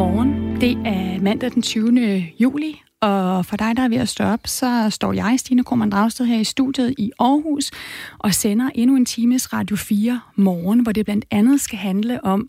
[0.00, 0.60] Godmorgen.
[0.60, 2.26] Det er mandag den 20.
[2.40, 5.92] juli, og for dig, der er ved at stå op, så står jeg, Stine Krohmann
[5.92, 7.70] Dragsted, her i studiet i Aarhus
[8.18, 12.48] og sender endnu en times Radio 4 morgen, hvor det blandt andet skal handle om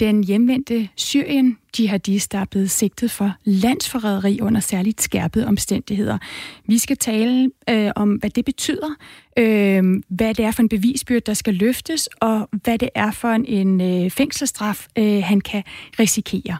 [0.00, 6.18] den hjemvendte Syrien-jihadist, der er blevet sigtet for landsforræderi under særligt skærpede omstændigheder.
[6.66, 8.94] Vi skal tale øh, om, hvad det betyder,
[9.38, 13.28] øh, hvad det er for en bevisbyrd, der skal løftes, og hvad det er for
[13.28, 15.62] en, en øh, fængselsstraf, øh, han kan
[15.98, 16.58] risikere.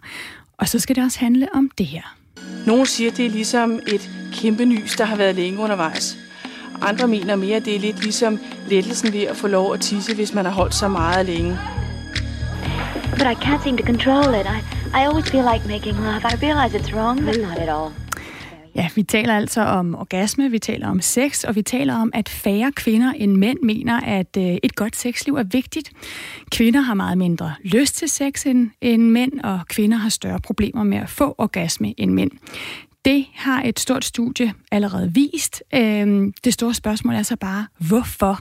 [0.58, 2.16] Og så skal det også handle om det her.
[2.66, 6.16] Nogle siger, det er ligesom et kæmpe nys, der har været længe undervejs.
[6.82, 10.14] Andre mener mere, at det er lidt ligesom lettelsen ved at få lov at tisse,
[10.14, 11.58] hvis man har holdt så meget længe.
[13.10, 14.46] But I can't seem to control it.
[14.46, 14.58] I,
[14.98, 16.22] I always feel like making love.
[16.24, 18.05] I realize it's wrong, but not at all.
[18.76, 22.28] Ja, vi taler altså om orgasme, vi taler om sex, og vi taler om, at
[22.28, 25.92] færre kvinder end mænd mener, at øh, et godt sexliv er vigtigt.
[26.50, 30.84] Kvinder har meget mindre lyst til sex end, end mænd, og kvinder har større problemer
[30.84, 32.30] med at få orgasme end mænd.
[33.04, 35.62] Det har et stort studie allerede vist.
[35.74, 38.40] Øhm, det store spørgsmål er så bare, hvorfor?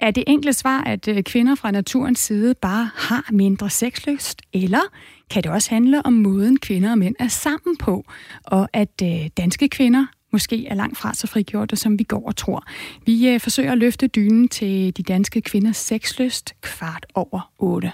[0.00, 4.92] Er det enkle svar, at øh, kvinder fra naturens side bare har mindre sexlyst, eller
[5.30, 8.04] kan det også handle om måden kvinder og mænd er sammen på,
[8.44, 12.36] og at øh, danske kvinder måske er langt fra så frigjorte, som vi går og
[12.36, 12.64] tror.
[13.06, 17.92] Vi øh, forsøger at løfte dynen til de danske kvinders sexlyst kvart over otte.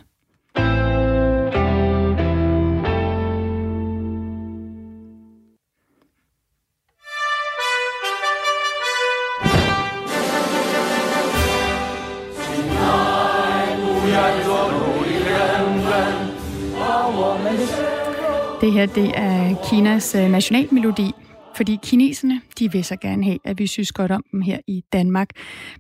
[18.63, 21.13] Det her det er Kinas øh, nationalmelodi,
[21.57, 24.85] fordi kineserne, de vil så gerne have, at vi synes godt om dem her i
[24.93, 25.29] Danmark.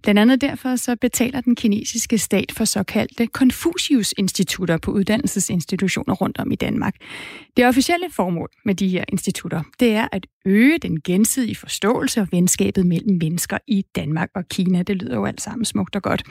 [0.02, 6.52] Blandt andet derfor så betaler den kinesiske stat for såkaldte Confucius-institutter på uddannelsesinstitutioner rundt om
[6.52, 6.94] i Danmark.
[7.56, 12.28] Det officielle formål med de her institutter, det er at øge den gensidige forståelse og
[12.32, 14.82] venskabet mellem mennesker i Danmark og Kina.
[14.82, 16.22] Det lyder jo alt sammen smukt og godt.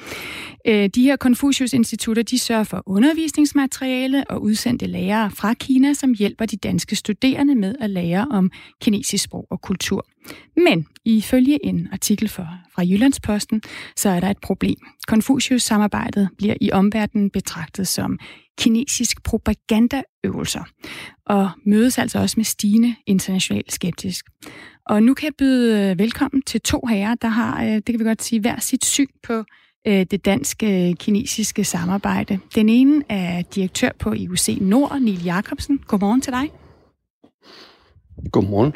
[0.68, 6.46] Øh, de her Confucius-institutter, de sørger for undervisningsmateriale og udsendte lærere fra Kina, som hjælper
[6.46, 8.52] de danske studerende med at lære om
[8.82, 10.06] kinesisk sprog og kultur.
[10.56, 13.62] Men ifølge en artikel for, fra Jyllandsposten,
[13.96, 14.78] så er der et problem.
[15.08, 18.20] Confucius-samarbejdet bliver i omverdenen betragtet som
[18.58, 20.64] kinesisk propagandaøvelser,
[21.26, 24.26] og mødes altså også med stigende international skeptisk.
[24.86, 28.00] Og nu kan jeg byde øh, velkommen til to herrer, der har, øh, det kan
[28.00, 29.44] vi godt sige, hver sit syn på
[29.88, 32.40] øh, det danske kinesiske samarbejde.
[32.56, 35.78] Den ene er direktør på IUC Nord, Neil Jacobsen.
[35.78, 36.50] Godmorgen til dig.
[38.32, 38.74] Godmorgen.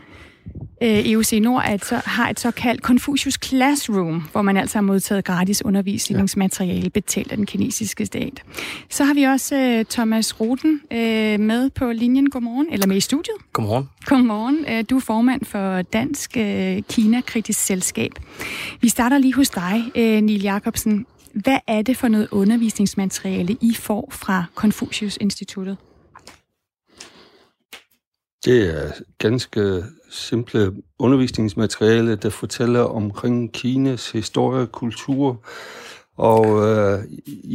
[0.83, 4.81] Øh, EUC Nord er et, så, har et såkaldt Confucius Classroom, hvor man altså har
[4.83, 8.43] modtaget gratis undervisningsmateriale betalt af den kinesiske stat.
[8.89, 10.97] Så har vi også uh, Thomas Ruten uh,
[11.39, 12.29] med på linjen.
[12.29, 13.35] Godmorgen, eller med i studiet.
[13.53, 13.89] Godmorgen.
[14.05, 14.65] Godmorgen.
[14.71, 16.43] Uh, du er formand for Dansk uh,
[16.89, 18.11] Kina-kritisk Selskab.
[18.81, 21.05] Vi starter lige hos dig, uh, Neil Jacobsen.
[21.33, 25.77] Hvad er det for noget undervisningsmateriale, I får fra Confucius-instituttet?
[28.45, 29.83] Det er ganske
[30.15, 35.45] simple undervisningsmateriale, der fortæller omkring Kinas historie, kultur,
[36.17, 36.99] og øh,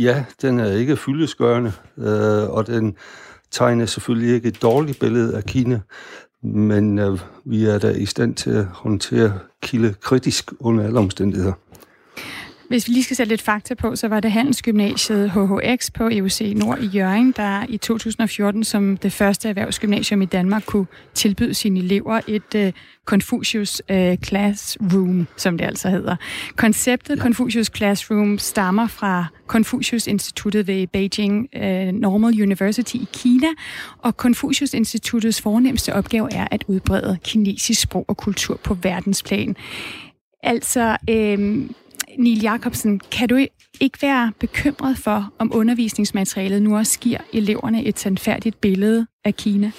[0.05, 2.97] ja, den er ikke fyldesgørende, øh, og den
[3.51, 5.81] tegner selvfølgelig ikke et dårligt billede af Kina,
[6.43, 11.53] men øh, vi er da i stand til at håndtere kilde kritisk under alle omstændigheder.
[12.71, 16.53] Hvis vi lige skal sætte lidt fakta på, så var det Handelsgymnasiet HHX på EUC
[16.57, 21.81] Nord i Jørgen, der i 2014 som det første erhvervsgymnasium i Danmark kunne tilbyde sine
[21.81, 22.73] elever et uh,
[23.05, 26.17] Confucius uh, Classroom, som det altså hedder.
[26.57, 27.23] Konceptet ja.
[27.23, 31.63] Confucius Classroom stammer fra Confucius-instituttet ved Beijing uh,
[32.01, 33.49] Normal University i Kina,
[33.99, 39.57] og Confucius-instituttets fornemmeste opgave er at udbrede kinesisk sprog og kultur på verdensplan.
[40.43, 41.69] Altså, øh,
[42.19, 43.37] Niel Jacobsen, kan du
[43.81, 49.73] ikke være bekymret for, om undervisningsmaterialet nu også giver eleverne et sandfærdigt billede af Kina?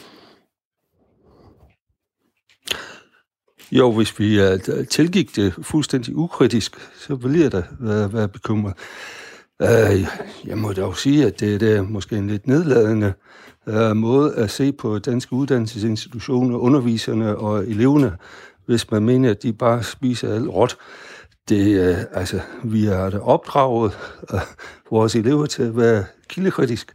[3.71, 8.73] Jo, hvis vi uh, tilgik det fuldstændig ukritisk, så ville jeg da være, være bekymret.
[9.59, 10.01] Uh,
[10.45, 13.13] jeg må dog sige, at det, det er måske en lidt nedladende
[13.67, 18.17] uh, måde at se på danske uddannelsesinstitutioner, underviserne og eleverne,
[18.65, 20.77] hvis man mener, at de bare spiser alt råt.
[21.51, 23.97] Det, øh, altså, vi har opdraget
[24.33, 24.39] øh,
[24.91, 26.91] vores elever til at være kildekritisk,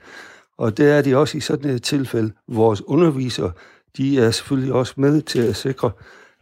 [0.59, 2.33] og det er de også i sådan et tilfælde.
[2.49, 3.53] Vores undervisere,
[3.97, 5.91] de er selvfølgelig også med til at sikre,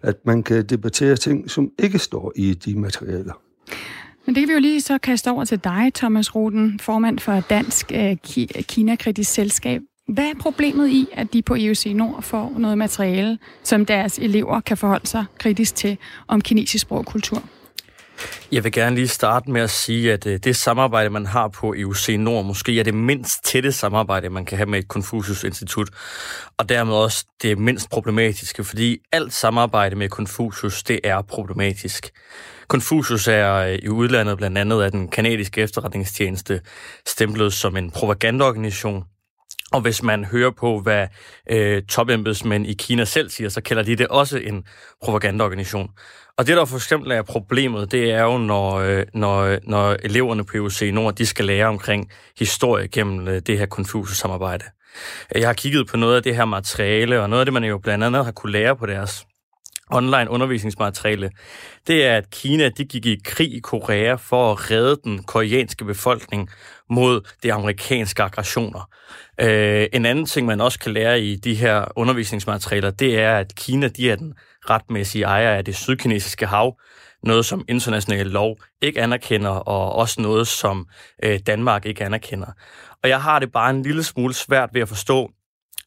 [0.02, 3.32] at man kan debattere ting, som ikke står i de materialer.
[4.26, 7.40] Men det kan vi jo lige så kaste over til dig, Thomas Roden, formand for
[7.40, 8.16] Dansk øh,
[8.62, 9.81] Kina-kritisk Selskab.
[10.08, 14.61] Hvad er problemet i, at de på EUC Nord får noget materiale, som deres elever
[14.61, 17.43] kan forholde sig kritisk til om kinesisk sprog og kultur?
[18.53, 21.75] Jeg vil gerne lige starte med at sige, at øh, det samarbejde, man har på
[21.75, 25.88] EUC Nord, måske er det mindst tætte samarbejde, man kan have med et Confucius-institut,
[26.59, 32.11] og dermed også det mindst problematiske, fordi alt samarbejde med Confucius, det er problematisk.
[32.69, 36.61] Confucius er øh, i udlandet blandt andet af den kanadiske efterretningstjeneste
[37.06, 39.05] stemplet som en propagandaorganisation,
[39.73, 41.06] og hvis man hører på, hvad
[41.50, 44.65] øh, topembedsmænd i Kina selv siger, så kalder de det også en
[45.05, 45.91] propagandaorganisation.
[46.38, 49.96] Og det, der for eksempel er problemet, det er jo, når, øh, når, øh, når
[50.02, 54.64] eleverne på UC Nord, de skal lære omkring historie gennem øh, det her konfuse samarbejde.
[55.34, 57.78] Jeg har kigget på noget af det her materiale, og noget af det, man jo
[57.78, 59.26] blandt andet har kunne lære på deres
[59.90, 61.31] online undervisningsmateriale,
[61.86, 65.84] det er, at Kina de gik i krig i Korea for at redde den koreanske
[65.84, 66.50] befolkning
[66.90, 68.90] mod de amerikanske aggressioner.
[69.40, 73.54] Øh, en anden ting, man også kan lære i de her undervisningsmaterialer, det er, at
[73.54, 74.34] Kina de er den
[74.70, 76.78] retmæssige ejer af det sydkinesiske hav,
[77.22, 80.87] noget som international lov ikke anerkender, og også noget, som
[81.22, 82.46] øh, Danmark ikke anerkender.
[83.02, 85.31] Og jeg har det bare en lille smule svært ved at forstå,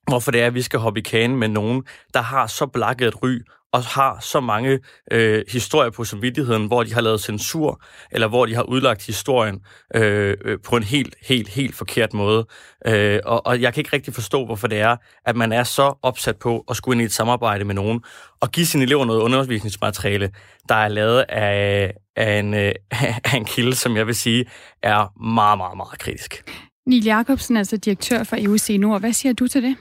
[0.08, 1.84] hvorfor det er, at vi skal hoppe i kagen med nogen,
[2.14, 3.40] der har så blakket et ry
[3.78, 4.80] og har så mange
[5.12, 7.82] øh, historier på samvittigheden, hvor de har lavet censur,
[8.12, 9.60] eller hvor de har udlagt historien
[9.96, 12.46] øh, øh, på en helt, helt, helt forkert måde.
[12.88, 14.96] Øh, og, og jeg kan ikke rigtig forstå, hvorfor det er,
[15.26, 18.02] at man er så opsat på at skulle ind i et samarbejde med nogen,
[18.42, 20.32] og give sine elever noget undervisningsmateriale,
[20.70, 22.72] der er lavet af, af, en, øh,
[23.32, 24.46] af en kilde, som jeg vil sige,
[24.84, 26.44] er meget, meget, meget kritisk.
[26.86, 29.00] Niel Jacobsen, altså direktør for EUC Nord.
[29.00, 29.76] Hvad siger du til det?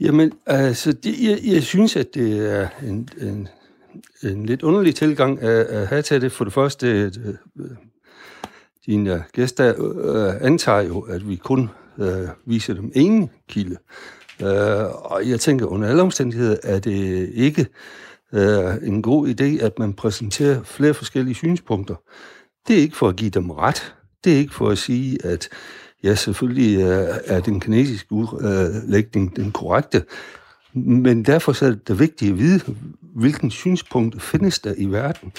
[0.00, 3.48] Jamen, altså, det, jeg, jeg synes, at det er en, en,
[4.22, 6.32] en lidt underlig tilgang at, at have til det.
[6.32, 7.36] For det første, at, at
[8.86, 12.06] dine gæster uh, antager jo, at vi kun uh,
[12.46, 13.76] viser dem en kilde.
[14.42, 17.66] Uh, og jeg tænker, under alle omstændigheder er det ikke
[18.32, 21.94] uh, en god idé, at man præsenterer flere forskellige synspunkter.
[22.68, 23.94] Det er ikke for at give dem ret.
[24.24, 25.48] Det er ikke for at sige, at
[26.02, 30.04] Ja, selvfølgelig øh, er den kinesiske udlægning øh, den korrekte,
[30.74, 32.60] men derfor er det vigtigt at vide,
[33.16, 35.32] hvilken synspunkt findes der i verden.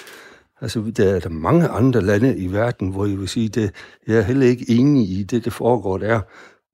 [0.61, 3.71] Altså, der er der mange andre lande i verden, hvor jeg vil sige, at
[4.07, 6.21] jeg er heller ikke enig i det, der foregår der.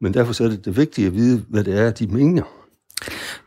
[0.01, 2.43] Men derfor er det det vigtigt at vide, hvad det er, de mener.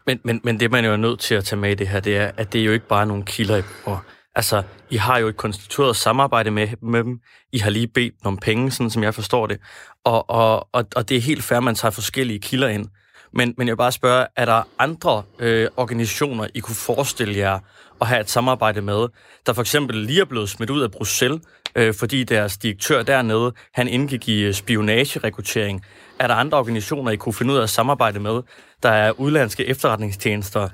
[0.07, 2.01] Men, men, men det, man jo er nødt til at tage med i det her,
[2.01, 4.05] det er, at det er jo ikke bare nogle kilder, I bord.
[4.35, 7.21] Altså, I har jo et konstitueret samarbejde med, med dem.
[7.53, 9.59] I har lige bedt om penge, sådan som jeg forstår det.
[10.05, 12.87] Og, og, og, og det er helt fair, at man tager forskellige kilder ind.
[13.32, 17.59] Men, men jeg vil bare spørge, er der andre øh, organisationer, I kunne forestille jer
[18.00, 19.09] at have et samarbejde med,
[19.47, 21.41] der for eksempel lige er blevet smidt ud af Bruxelles,
[21.75, 25.85] øh, fordi deres direktør dernede, han indgik i øh, spionagerekruttering.
[26.19, 28.43] Er der andre organisationer, I kunne finde ud af at samarbejde med,
[28.82, 30.69] der er udlandske efterretningstjenester,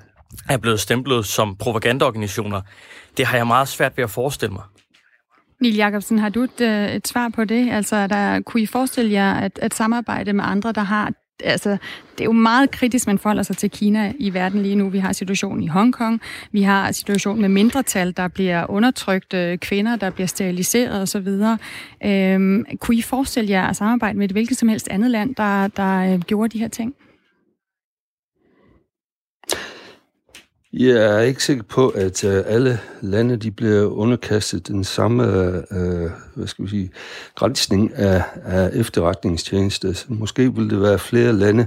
[0.49, 2.61] er blevet stemplet som propagandaorganisationer?
[3.17, 4.62] Det har jeg meget svært ved at forestille mig.
[5.61, 7.70] Niel Jacobsen, har du et, øh, et svar på det?
[7.70, 11.12] Altså, der, kunne I forestille jer at, at samarbejde med andre, der har...
[11.44, 11.70] Altså,
[12.12, 14.88] det er jo meget kritisk, man forholder sig til Kina i verden lige nu.
[14.88, 16.20] Vi har situationen i Hongkong,
[16.52, 21.29] vi har situationen med mindretal, der bliver undertrykt, øh, kvinder, der bliver steriliseret osv.
[22.05, 25.69] Øhm, kunne I forestille jer at samarbejde med et hvilket som helst andet land, der,
[25.69, 26.94] der øh, gjorde de her ting?
[30.73, 35.25] Jeg er ikke sikker på, at øh, alle lande de bliver underkastet den samme
[35.73, 36.91] øh, hvad skal vi sige,
[37.35, 39.93] grænsning af, af efterretningstjenester.
[39.93, 41.67] Så måske vil det være flere lande,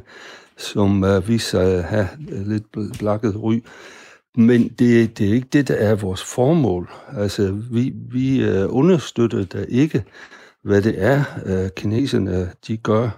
[0.58, 3.64] som øh, viser sig at have lidt blakket ry.
[4.36, 6.90] Men det, det er ikke det, der er vores formål.
[7.18, 10.04] Altså, vi, vi øh, understøtter da ikke,
[10.64, 13.10] hvad det er, øh, kineserne de gør.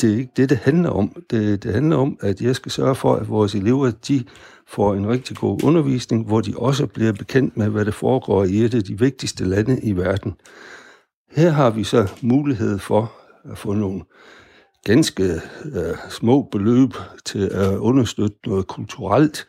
[0.00, 1.22] Det er ikke det, det handler om.
[1.30, 4.24] Det, det handler om, at jeg skal sørge for, at vores elever, de
[4.66, 8.56] får en rigtig god undervisning, hvor de også bliver bekendt med, hvad der foregår i
[8.56, 10.34] et af de vigtigste lande i verden.
[11.30, 13.12] Her har vi så mulighed for
[13.52, 14.02] at få nogle
[14.84, 15.24] ganske
[15.64, 16.90] øh, små beløb
[17.24, 19.46] til at understøtte noget kulturelt,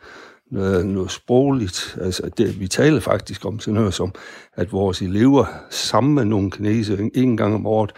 [0.52, 1.98] noget, noget sprogligt.
[2.02, 4.14] Altså, det, vi taler faktisk om sådan noget som,
[4.54, 7.92] at vores elever sammen med nogle kinesere en gang om året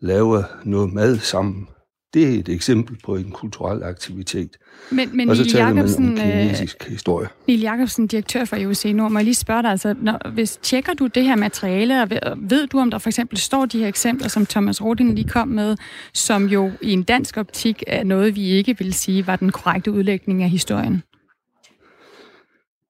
[0.00, 1.68] laver noget mad sammen.
[2.16, 4.56] Det er et eksempel på en kulturel aktivitet.
[4.90, 7.28] Men, men og så Niel taler Jacobsen, man om kinesisk øh, historie.
[7.46, 10.94] Niel Jacobsen, direktør for EUC Nord, må jeg lige spørge dig, altså, når, hvis tjekker
[10.94, 13.88] du det her materiale, og ved, ved du, om der for eksempel står de her
[13.88, 15.76] eksempler, som Thomas Rodin lige kom med,
[16.14, 19.92] som jo i en dansk optik er noget, vi ikke vil sige var den korrekte
[19.92, 21.02] udlægning af historien?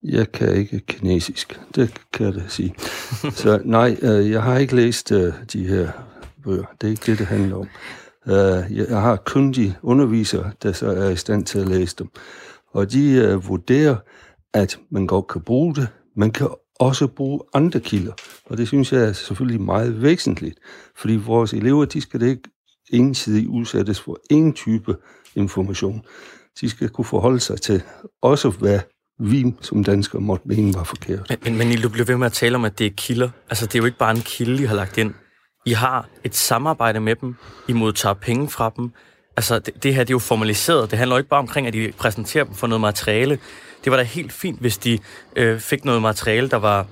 [0.03, 2.75] Jeg kan ikke kinesisk, det kan jeg da sige.
[3.43, 5.89] Så nej, øh, jeg har ikke læst øh, de her
[6.45, 6.65] bøger.
[6.81, 7.69] Det er ikke det, det handler om.
[8.29, 12.09] Øh, jeg har kyndige undervisere, der så er i stand til at læse dem.
[12.73, 13.97] Og de øh, vurderer,
[14.55, 15.89] at man godt kan bruge det.
[16.17, 16.49] Man kan
[16.81, 18.13] også bruge andre kilder.
[18.45, 20.59] Og det synes jeg er selvfølgelig meget væsentligt,
[20.97, 22.51] fordi vores elever, de skal det ikke
[22.93, 24.97] ensidigt udsættes for en type
[25.35, 26.03] information.
[26.61, 27.83] De skal kunne forholde sig til
[28.23, 28.81] også, hvad
[29.19, 31.27] vi som danskere måtte mene var forkert.
[31.29, 33.31] Men, men, men I bliver ved med at tale om, at det er kilder.
[33.51, 35.15] Altså, det er jo ikke bare en kilde, I har lagt ind.
[35.67, 37.37] I har et samarbejde med dem.
[37.69, 38.93] I modtager penge fra dem.
[39.37, 40.91] Altså, det, det her det er jo formaliseret.
[40.91, 43.39] Det handler jo ikke bare omkring, at de præsenterer dem for noget materiale.
[43.85, 44.99] Det var da helt fint, hvis de
[45.37, 46.87] øh, fik noget materiale, der var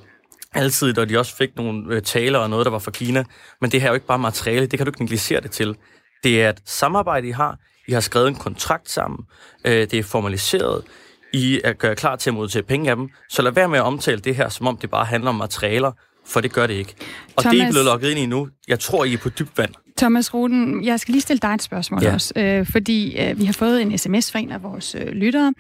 [0.53, 3.25] altid, og de også fik nogle øh, taler og noget, der var fra Kina.
[3.61, 4.67] Men det her er jo ikke bare materiale.
[4.67, 5.77] Det kan du ikke negligere det til.
[6.25, 7.59] Det er et samarbejde, I har.
[7.89, 9.27] I har skrevet en kontrakt sammen.
[9.65, 10.85] Øh, det er formaliseret.
[11.33, 13.09] I er gør klar til at modtage penge af dem.
[13.29, 15.93] Så lad være med at omtale det her, som om det bare handler om materialer,
[16.27, 16.95] for det gør det ikke.
[17.37, 18.49] Og Thomas, det er I blevet lukket ind i nu.
[18.69, 19.75] Jeg tror, I er på dybt vand.
[19.99, 22.15] Thomas Ruden, jeg skal lige stille dig et spørgsmål ja.
[22.15, 25.55] også, øh, fordi øh, vi har fået en sms fra en af vores øh, lyttere,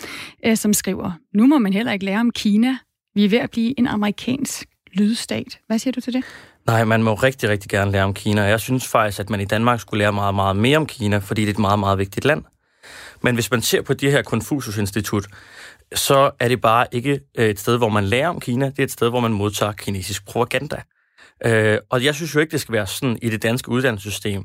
[0.47, 2.77] øh, som skriver, nu må man heller ikke lære om Kina.
[3.15, 5.59] Vi er ved at blive en amerikansk lydstat.
[5.67, 6.25] Hvad siger du til det?
[6.67, 8.43] Nej, man må rigtig, rigtig gerne lære om Kina.
[8.43, 11.41] Jeg synes faktisk, at man i Danmark skulle lære meget, meget mere om Kina, fordi
[11.41, 12.45] det er et meget, meget vigtigt land.
[13.23, 15.27] Men hvis man ser på det her Konfucius-institut,
[15.95, 18.67] så er det bare ikke øh, et sted, hvor man lærer om Kina.
[18.67, 20.83] Det er et sted, hvor man modtager kinesisk propaganda.
[21.47, 24.45] Øh, og jeg synes jo ikke, det skal være sådan i det danske uddannelsessystem,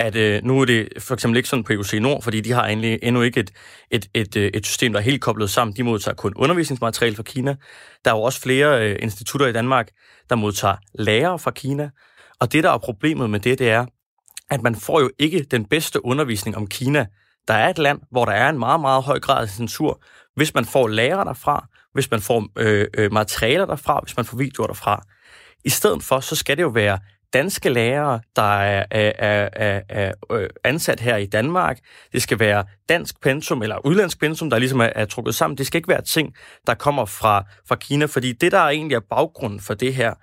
[0.00, 2.66] at øh, nu er det for eksempel ikke sådan på EUC Nord, fordi de har
[2.66, 3.50] egentlig endnu ikke et,
[3.90, 5.76] et, et, øh, et system, der er helt koblet sammen.
[5.76, 7.56] De modtager kun undervisningsmateriale fra Kina.
[8.04, 9.90] Der er jo også flere øh, institutter i Danmark,
[10.30, 11.90] der modtager lærere fra Kina.
[12.40, 13.86] Og det, der er problemet med det, det er,
[14.50, 17.06] at man får jo ikke den bedste undervisning om Kina.
[17.48, 20.02] Der er et land, hvor der er en meget, meget høj grad af censur.
[20.36, 24.36] Hvis man får lærere derfra, hvis man får øh, øh, materialer derfra, hvis man får
[24.36, 25.02] videoer derfra.
[25.64, 26.98] I stedet for, så skal det jo være
[27.34, 31.78] danske lærere, der er, er, er, er, er øh, ansat her i Danmark.
[32.12, 35.58] Det skal være dansk pensum eller udlandsk pensum, der ligesom er, er trukket sammen.
[35.58, 36.34] Det skal ikke være ting,
[36.66, 40.14] der kommer fra, fra Kina, fordi det, der egentlig er baggrunden for det her,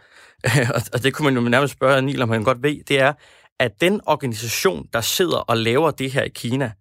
[0.94, 3.14] og det kunne man jo nærmest spørge Niel, om han godt ved, det er,
[3.60, 6.72] at den organisation, der sidder og laver det her i Kina,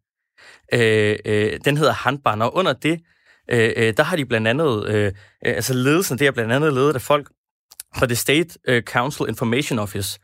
[0.74, 3.00] øh, øh, den hedder Hanban, og under det,
[3.50, 6.74] Øh, øh, der har de blandt andet, øh, øh altså ledelsen, det er blandt andet
[6.74, 7.28] ledet af folk,
[7.96, 10.18] fra The State øh, Council Information Office.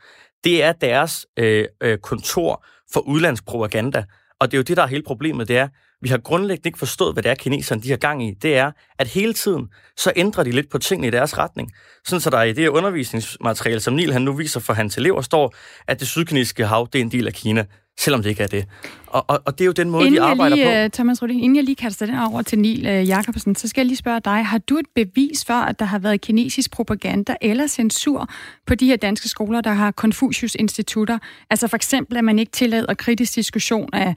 [0.44, 1.66] Det er deres øh,
[2.02, 4.04] kontor for udlandsk propaganda.
[4.40, 5.68] Og det er jo det, der er hele problemet, det er,
[6.00, 8.34] vi har grundlæggende ikke forstået, hvad det er, kineserne de har gang i.
[8.42, 11.72] Det er, at hele tiden, så ændrer de lidt på tingene i deres retning.
[12.04, 15.20] Sådan så der i det her undervisningsmateriale, som Nil han nu viser for hans elever,
[15.20, 15.54] står,
[15.86, 17.64] at det sydkinesiske hav, det er en del af Kina
[17.98, 18.66] selvom det ikke er det.
[19.06, 20.72] Og, og, og det er jo den måde, inden de arbejder lige, på.
[20.72, 23.80] Øh, Thomas Rudin, inden jeg lige kaster den over til Neil uh, Jacobsen, så skal
[23.80, 27.36] jeg lige spørge dig, har du et bevis for, at der har været kinesisk propaganda
[27.40, 28.28] eller censur
[28.66, 31.18] på de her danske skoler, der har Confucius-institutter?
[31.50, 34.14] Altså for eksempel, at man ikke tillader kritisk diskussion af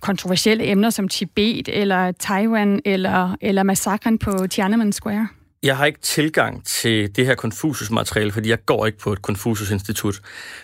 [0.00, 5.28] kontroversielle emner som Tibet eller Taiwan eller, eller massakren på Tiananmen Square?
[5.62, 10.20] Jeg har ikke tilgang til det her Confucius-materiale, fordi jeg går ikke på et Confucius-institut.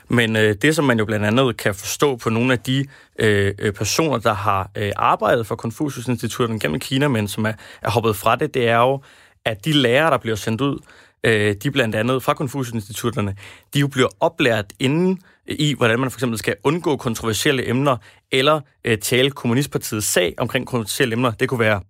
[0.08, 2.86] Men øh, det, som man jo blandt andet kan forstå på nogle af de
[3.18, 7.52] øh, øh personer, der har øh, arbejdet for Confucius-instituttet gennem Kina, men som er,
[7.82, 9.02] er hoppet fra det, det er jo,
[9.44, 10.78] at de lærere, der bliver sendt ud,
[11.24, 13.36] øh, de blandt andet fra Confucius-institutterne,
[13.74, 17.96] de jo bliver oplært inden øh, i, hvordan man for eksempel skal undgå kontroversielle emner,
[18.32, 21.30] eller øh, tale kommunistpartiets sag omkring kontroversielle emner.
[21.30, 21.80] Det kunne være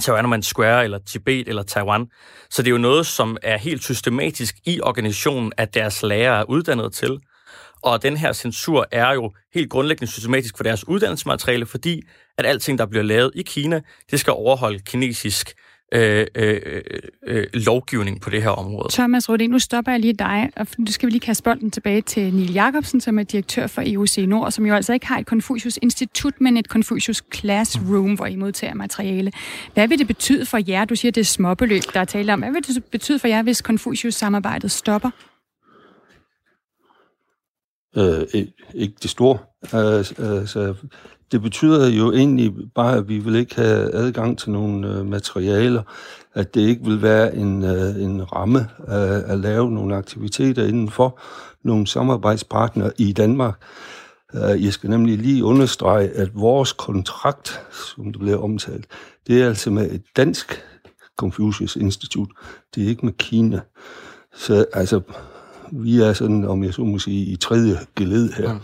[0.00, 2.06] Tiananmen Square, eller Tibet, eller Taiwan.
[2.50, 6.44] Så det er jo noget, som er helt systematisk i organisationen, at deres lærere er
[6.44, 7.18] uddannet til.
[7.82, 12.02] Og den her censur er jo helt grundlæggende systematisk for deres uddannelsesmateriale, fordi
[12.38, 13.80] at alting, der bliver lavet i Kina,
[14.10, 15.54] det skal overholde kinesisk
[15.92, 16.80] øh, øh,
[17.26, 18.88] øh, lovgivning på det her område.
[18.92, 22.00] Thomas Rodin, nu stopper jeg lige dig, og nu skal vi lige kaste bolden tilbage
[22.00, 25.26] til Neil Jacobsen, som er direktør for EUC Nord, som jo altså ikke har et
[25.26, 29.32] Confucius-institut, men et Confucius Classroom, hvor I modtager materiale.
[29.74, 30.84] Hvad vil det betyde for jer?
[30.84, 32.40] Du siger, det er småbeløb, der er tale om.
[32.40, 35.10] Hvad vil det betyde for jer, hvis Confucius-samarbejdet stopper?
[37.96, 38.44] Øh,
[38.74, 39.38] ikke det store.
[39.72, 40.74] Altså,
[41.32, 45.82] det betyder jo egentlig bare, at vi vil ikke have adgang til nogle øh, materialer,
[46.34, 51.20] at det ikke vil være en, øh, en ramme at, at lave nogle aktiviteter indenfor
[51.64, 53.62] nogle samarbejdspartnere i Danmark.
[54.34, 58.86] Øh, jeg skal nemlig lige understrege, at vores kontrakt, som det bliver omtalt,
[59.26, 60.62] det er altså med et dansk
[61.16, 62.28] Confucius Institut.
[62.74, 63.60] Det er ikke med Kina.
[64.34, 65.00] Så altså,
[65.72, 68.58] vi er sådan, om jeg så må sige, i tredje geled her.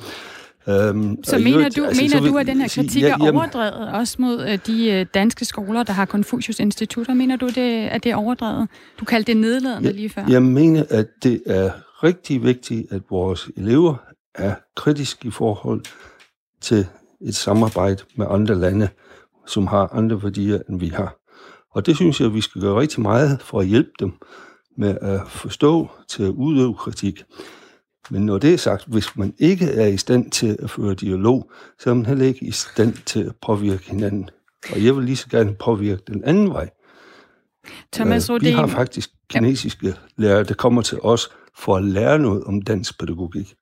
[0.68, 4.16] Um, så mener du, altså, mener du, at den her kritik ja, er overdrevet, også
[4.18, 7.14] mod uh, de uh, danske skoler, der har Confucius-institutter?
[7.14, 8.68] Mener du, det, at det er overdrevet?
[9.00, 10.24] Du kaldte det nedladende ja, lige før.
[10.28, 11.70] Jeg mener, at det er
[12.04, 13.94] rigtig vigtigt, at vores elever
[14.34, 15.80] er kritiske i forhold
[16.60, 16.86] til
[17.20, 18.88] et samarbejde med andre lande,
[19.46, 21.16] som har andre værdier, end vi har.
[21.74, 24.12] Og det synes jeg, vi skal gøre rigtig meget for at hjælpe dem
[24.76, 27.24] med at forstå til at udøve kritik.
[28.10, 31.50] Men når det er sagt, hvis man ikke er i stand til at føre dialog,
[31.78, 34.30] så er man heller ikke i stand til at påvirke hinanden.
[34.72, 36.70] Og jeg vil lige så gerne påvirke den anden vej.
[37.92, 38.48] Thomas Rodin...
[38.48, 43.00] Vi har faktisk kinesiske lærere, der kommer til os for at lære noget om dansk
[43.00, 43.54] pædagogik.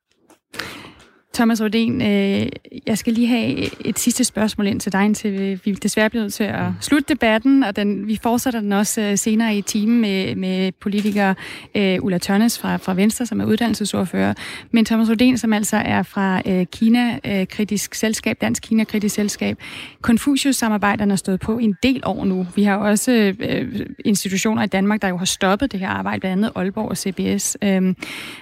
[1.37, 2.49] Thomas Rodin, øh,
[2.87, 6.35] jeg skal lige have et sidste spørgsmål ind til dig, indtil vi desværre bliver nødt
[6.35, 6.75] til at mm.
[6.81, 11.35] slutte debatten, og den, vi fortsætter den også øh, senere i timen med, med politiker
[11.75, 14.35] øh, Ulla Tørnes fra, fra Venstre, som er uddannelsesordfører.
[14.71, 19.59] Men Thomas Rodin, som altså er fra øh, Kina-kritisk selskab, Dansk Kina-kritisk selskab.
[20.02, 22.47] Confucius-samarbejderne har stået på en del år nu.
[22.55, 26.33] Vi har også øh, institutioner i Danmark, der jo har stoppet det her arbejde, blandt
[26.33, 27.57] andet Aalborg og CBS.
[27.62, 27.95] Øh,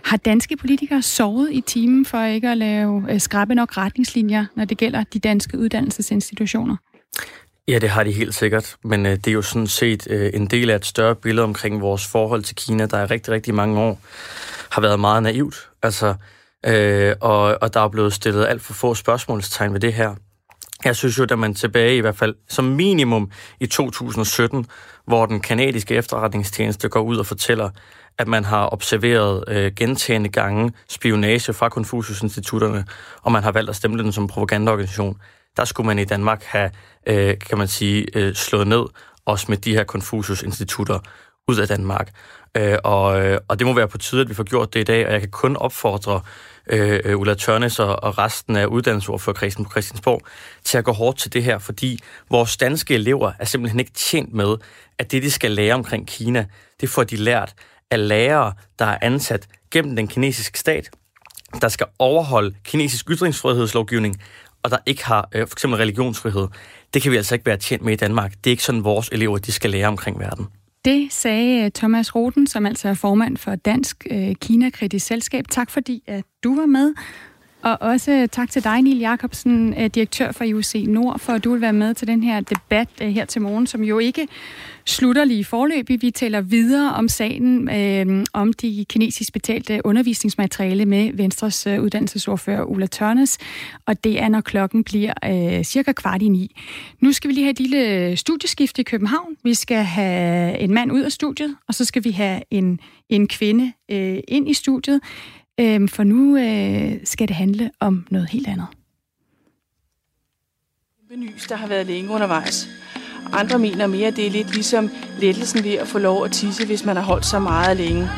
[0.04, 4.46] har danske politikere sovet i timen for ikke at lave jo øh, skrabe nok retningslinjer,
[4.56, 6.76] når det gælder de danske uddannelsesinstitutioner?
[7.68, 10.46] Ja, det har de helt sikkert, men øh, det er jo sådan set øh, en
[10.46, 13.80] del af et større billede omkring vores forhold til Kina, der i rigtig, rigtig mange
[13.80, 14.00] år
[14.70, 15.70] har været meget naivt.
[15.82, 16.14] Altså,
[16.66, 20.14] øh, og, og der er blevet stillet alt for få spørgsmålstegn ved det her.
[20.84, 24.66] Jeg synes jo, at man tilbage i hvert fald som minimum i 2017,
[25.06, 27.70] hvor den kanadiske efterretningstjeneste går ud og fortæller,
[28.18, 32.84] at man har observeret øh, gentagende gange spionage fra Confucius-institutterne,
[33.22, 35.20] og man har valgt at stemme den som propagandaorganisation.
[35.56, 36.70] Der skulle man i Danmark have,
[37.06, 38.84] øh, kan man sige, øh, slået ned,
[39.26, 40.98] også med de her Confucius-institutter
[41.48, 42.10] ud af Danmark.
[42.56, 44.84] Øh, og, øh, og det må være på tide, at vi får gjort det i
[44.84, 46.20] dag, og jeg kan kun opfordre
[46.70, 50.20] øh, Ulla Tørnes og, og resten af uddannelsesordførerkredsen på Christiansborg
[50.64, 54.34] til at gå hårdt til det her, fordi vores danske elever er simpelthen ikke tjent
[54.34, 54.56] med,
[54.98, 56.46] at det, de skal lære omkring Kina,
[56.80, 57.54] det får de lært
[57.90, 60.90] af lærere, der er ansat gennem den kinesiske stat,
[61.60, 64.16] der skal overholde kinesisk ytringsfrihedslovgivning,
[64.62, 66.48] og der ikke har øh, for eksempel religionsfrihed.
[66.94, 68.30] Det kan vi altså ikke være tjent med i Danmark.
[68.30, 70.46] Det er ikke sådan, vores elever de skal lære omkring verden.
[70.84, 75.44] Det sagde øh, Thomas Roten, som altså er formand for Dansk øh, Kina-kritisk Selskab.
[75.50, 76.94] Tak fordi, at du var med.
[77.64, 81.44] Og også øh, tak til dig, Niel Jacobsen, øh, direktør for IUC Nord, for at
[81.44, 84.28] du vil være med til den her debat øh, her til morgen, som jo ikke
[84.86, 85.88] slutter lige forløb.
[85.88, 92.64] Vi taler videre om sagen øh, om de kinesisk betalte undervisningsmateriale med Venstres øh, uddannelsesordfører
[92.64, 93.38] Ulla Tørnes,
[93.86, 96.56] og det er, når klokken bliver øh, cirka kvart i ni.
[97.00, 99.36] Nu skal vi lige have et lille studieskift i København.
[99.44, 103.28] Vi skal have en mand ud af studiet, og så skal vi have en, en
[103.28, 105.00] kvinde øh, ind i studiet.
[105.60, 108.66] Øhm, for nu øh, skal det handle om noget helt andet.
[111.16, 112.68] Nys, der har været længe undervejs.
[113.32, 114.90] Andre mener mere, at det er lidt ligesom
[115.20, 118.08] lettelsen ved at få lov at tisse, hvis man har holdt så meget længe.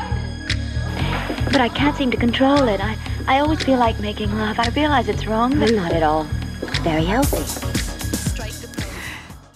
[1.45, 2.79] But I can't seem to control it.
[2.79, 2.93] I,
[3.33, 4.55] I always feel like making love.
[4.67, 6.25] I realize it's wrong, but not at all.
[6.83, 7.43] Very healthy.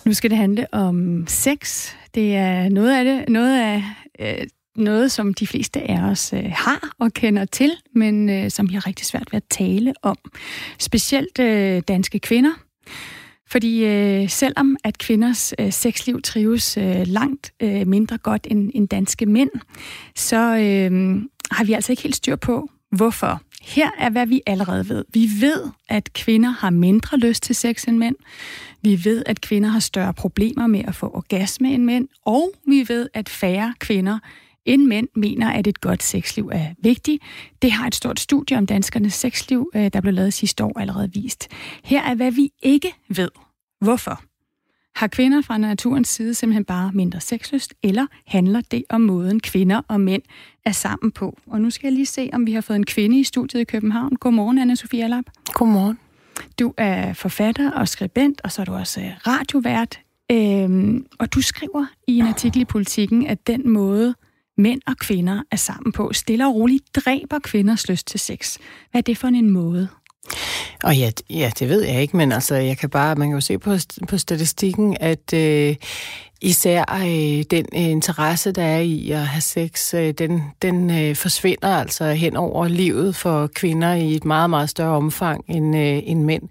[0.06, 1.92] Nu skal det handle om sex.
[2.16, 3.84] Det er noget af det, noget af
[4.20, 8.70] øh, noget, som de fleste af os øh, har og kender til, men øh, som
[8.70, 10.18] vi har rigtig svært ved at tale om.
[10.80, 12.52] Specielt øh, danske kvinder.
[13.48, 18.88] Fordi øh, selvom at kvinders øh, sexliv trives øh, langt øh, mindre godt end, end
[18.88, 19.50] danske mænd,
[20.16, 23.42] så øh, har vi altså ikke helt styr på, hvorfor.
[23.62, 25.06] Her er, hvad vi allerede ved.
[25.14, 28.16] Vi ved, at kvinder har mindre lyst til sex end mænd.
[28.82, 32.08] Vi ved, at kvinder har større problemer med at få orgasme end mænd.
[32.26, 34.20] Og vi ved, at færre kvinder
[34.66, 37.24] end mænd mener, at et godt sexliv er vigtigt.
[37.62, 41.12] Det har et stort studie om danskernes sexliv, øh, der blev lavet sidste år, allerede
[41.14, 41.48] vist.
[41.84, 43.30] Her er, hvad vi ikke ved.
[43.82, 44.22] Hvorfor?
[44.96, 49.82] Har kvinder fra naturens side simpelthen bare mindre sexlyst, eller handler det om måden kvinder
[49.88, 50.22] og mænd
[50.66, 51.38] er sammen på?
[51.48, 53.64] Og nu skal jeg lige se, om vi har fået en kvinde i studiet i
[53.64, 54.16] København.
[54.16, 55.24] Godmorgen, anna Sofia Lab.
[55.54, 55.98] Godmorgen.
[56.60, 60.00] Du er forfatter og skribent, og så er du også radiovært.
[60.32, 64.16] Øhm, og du skriver i en artikel i Politiken, at den måde,
[64.62, 68.58] mænd og kvinder er sammen på, stille og roligt dræber kvinders lyst til sex.
[68.92, 69.88] Hvad er det for en måde?
[70.84, 73.42] Og ja, ja, det ved jeg ikke, men altså, jeg kan bare, man kan jo
[73.42, 73.76] se på,
[74.08, 75.76] på statistikken, at øh,
[76.42, 81.16] især øh, den øh, interesse, der er i at have sex, øh, den, den øh,
[81.16, 86.00] forsvinder altså hen over livet for kvinder i et meget, meget større omfang end, øh,
[86.04, 86.44] end mænd.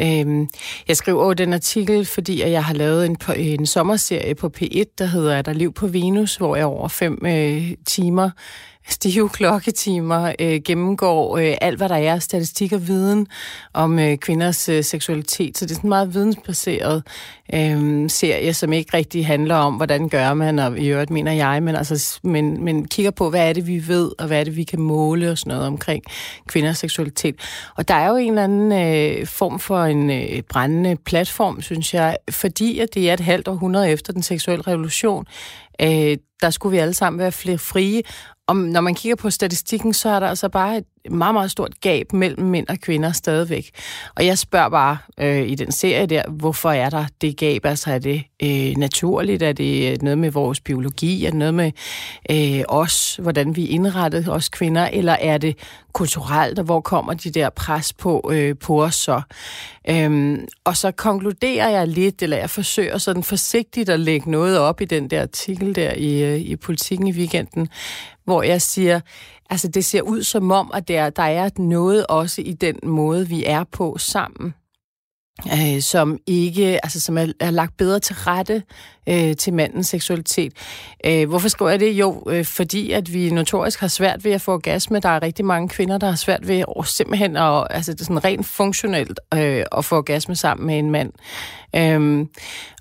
[0.00, 0.46] Øh,
[0.88, 5.06] jeg skriver over den artikel, fordi jeg har lavet en, en sommerserie på P1, der
[5.06, 8.30] hedder Er der liv på Venus, hvor jeg over fem øh, timer
[8.88, 13.26] stive klokketimer øh, gennemgår øh, alt, hvad der er statistik og viden
[13.72, 15.58] om øh, kvinders øh, seksualitet.
[15.58, 17.02] Så det er sådan en meget vidensbaseret
[17.54, 21.62] øh, serie, som ikke rigtig handler om, hvordan gør man, og i øvrigt mener jeg,
[21.62, 24.56] men, altså, men, men kigger på, hvad er det, vi ved, og hvad er det,
[24.56, 26.02] vi kan måle og sådan noget omkring
[26.48, 27.34] kvinders seksualitet.
[27.76, 31.94] Og der er jo en eller anden øh, form for en øh, brændende platform, synes
[31.94, 35.26] jeg, fordi at det er et halvt århundrede efter den seksuelle revolution,
[35.82, 38.02] øh, der skulle vi alle sammen være flere frie,
[38.46, 41.80] om, når man kigger på statistikken, så er der altså bare et meget, meget stort
[41.80, 43.70] gab mellem mænd og kvinder stadigvæk.
[44.14, 47.64] Og jeg spørger bare øh, i den serie der, hvorfor er der det gab?
[47.64, 49.42] Altså er det øh, naturligt?
[49.42, 51.24] Er det øh, noget med vores biologi?
[51.24, 51.72] Er det noget med
[52.30, 54.88] øh, os, hvordan vi indrettet os kvinder?
[54.92, 55.58] Eller er det
[55.92, 59.20] kulturelt, og hvor kommer de der pres på, øh, på os så?
[59.88, 64.80] Øhm, og så konkluderer jeg lidt, eller jeg forsøger sådan forsigtigt at lægge noget op
[64.80, 67.68] i den der artikel der i, øh, i Politikken i weekenden,
[68.24, 69.00] hvor jeg siger,
[69.50, 73.28] altså det ser ud som om, at der, der er noget også i den måde,
[73.28, 74.54] vi er på sammen
[75.52, 78.62] øh, som ikke, altså som er, er lagt bedre til rette
[79.08, 80.52] øh, til mandens seksualitet.
[81.06, 81.92] Øh, hvorfor skriver jeg det?
[81.92, 85.00] Jo, øh, fordi at vi notorisk har svært ved at få orgasme.
[85.00, 88.04] Der er rigtig mange kvinder, der har svært ved at simpelthen at, altså det er
[88.04, 91.12] sådan rent funktionelt øh, at få orgasme sammen med en mand.
[91.76, 92.28] Øhm,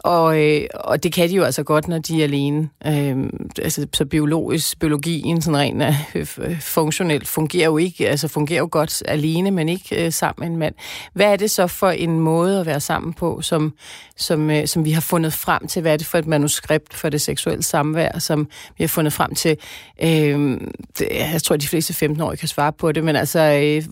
[0.04, 2.70] og, øh, og det kan de jo altså godt, når de er alene.
[2.88, 5.84] Øhm, altså, så biologisk, biologien sådan rent
[6.16, 10.42] øh, øh funktionelt fungerer jo ikke, altså fungerer jo godt alene, men ikke øh, sammen
[10.42, 10.76] med en mand.
[11.14, 13.74] Hvad er det så for en måde at være sammen på, som,
[14.18, 15.82] som, øh, som vi har fundet frem til?
[15.82, 19.36] Hvad er det for et manuskript for det seksuelle samvær, som vi har fundet frem
[19.36, 19.58] til?
[20.04, 20.62] Øh,
[21.00, 23.40] det, jeg tror, at de fleste 15-årige kan svare på det, men altså,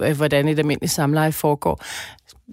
[0.02, 1.84] øh, hvordan et almindeligt samleje foregår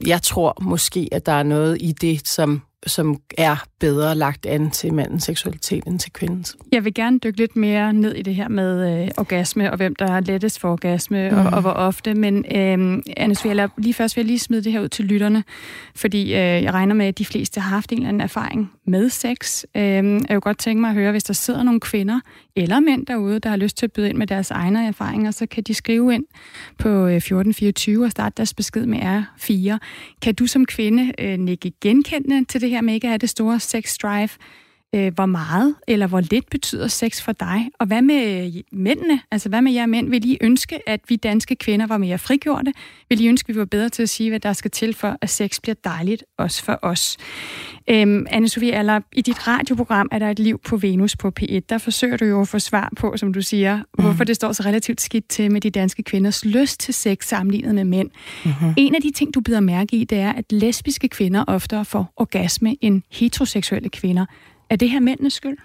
[0.07, 4.71] jeg tror måske, at der er noget i det, som som er bedre lagt an
[4.71, 6.57] til mandens seksualitet end til kvindens.
[6.73, 9.95] Jeg vil gerne dykke lidt mere ned i det her med øh, orgasme, og hvem
[9.95, 11.37] der er lettest for orgasme, mm.
[11.37, 12.15] og, og hvor ofte.
[12.15, 15.45] Men øh, Anne Svela, lige først vil jeg lige smide det her ud til lytterne,
[15.95, 19.09] fordi øh, jeg regner med, at de fleste har haft en eller anden erfaring med
[19.09, 19.65] sex.
[19.77, 22.21] Øh, jeg vil godt tænke mig at høre, hvis der sidder nogle kvinder
[22.57, 25.47] eller mænd derude, der har lyst til at byde ind med deres egne erfaringer, så
[25.47, 26.25] kan de skrive ind
[26.79, 29.79] på 1424 øh, og starte deres besked med R4.
[30.23, 33.31] Kan du som kvinde øh, nikke genkendende til det her med ikke at have det
[33.31, 34.39] store sex drive?
[34.95, 37.71] Øh, hvor meget eller hvor lidt betyder sex for dig?
[37.79, 39.21] Og hvad med mændene?
[39.31, 40.11] Altså hvad med jer mænd?
[40.11, 42.73] Vil I ønske, at vi danske kvinder var mere frigjorte?
[43.09, 45.17] Vil I ønske, at vi var bedre til at sige, hvad der skal til for,
[45.21, 47.17] at sex bliver dejligt også for os?
[47.91, 51.61] Øhm, Anne-Sophie Aller, i dit radioprogram er der et liv på Venus på P1.
[51.69, 54.05] Der forsøger du jo at få svar på, som du siger, mm.
[54.05, 57.75] hvorfor det står så relativt skidt til med de danske kvinders lyst til sex sammenlignet
[57.75, 58.11] med mænd.
[58.45, 58.75] Mm-hmm.
[58.77, 62.13] En af de ting, du bider mærke i, det er, at lesbiske kvinder oftere får
[62.17, 64.27] orgasme end heteroseksuelle kvinder.
[64.71, 65.57] Er det her mændenes skyld?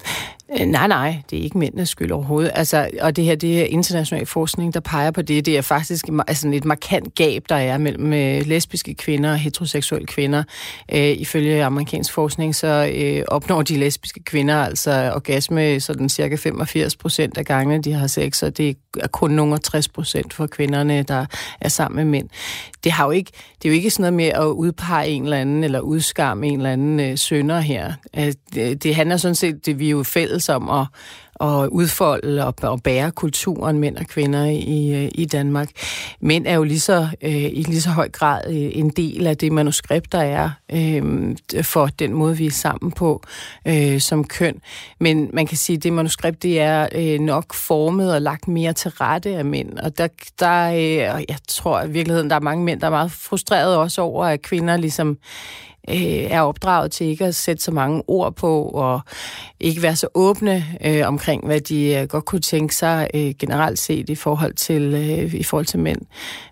[0.60, 2.52] Øh, nej, nej, det er ikke mændenes skyld overhovedet.
[2.54, 5.46] Altså, og det her, det er international forskning, der peger på det.
[5.46, 10.08] Det er faktisk altså, et markant gab, der er mellem øh, lesbiske kvinder og heteroseksuelle
[10.08, 10.44] kvinder.
[10.94, 16.96] Øh, ifølge amerikansk forskning, så øh, opnår de lesbiske kvinder altså orgasme sådan cirka 85
[16.96, 21.04] procent af gangene, de har sex, og det er kun nogle 60 procent for kvinderne,
[21.04, 21.26] der
[21.62, 22.30] er sammen med mænd.
[22.84, 25.38] Det, har jo ikke, det er jo ikke sådan noget med at udpege en eller
[25.38, 27.94] anden, eller udskamme en eller anden øh, sønder her.
[28.18, 30.88] Øh, det, det handler sådan set, det vi er jo fælles om at,
[31.42, 35.70] at udfolde og, og bære kulturen mænd og kvinder i, i Danmark.
[36.20, 39.38] Mænd er jo lige så, øh, i lige så høj grad øh, en del af
[39.38, 43.22] det manuskript, der er øh, for den måde, vi er sammen på
[43.68, 44.56] øh, som køn.
[45.00, 48.74] Men man kan sige, at det manuskript, det er øh, nok formet og lagt mere
[48.74, 49.80] til rette af mænd.
[49.80, 50.08] Og der,
[50.40, 54.02] der øh, jeg tror i virkeligheden, der er mange mænd, der er meget frustrerede også
[54.02, 55.18] over, at kvinder ligesom
[55.90, 59.02] øh, er opdraget til ikke at sætte så mange ord på, og
[59.60, 63.80] ikke være så åbne øh, omkring, hvad de øh, godt kunne tænke sig øh, generelt
[63.80, 66.02] set i forhold til, øh, i forhold til mænd.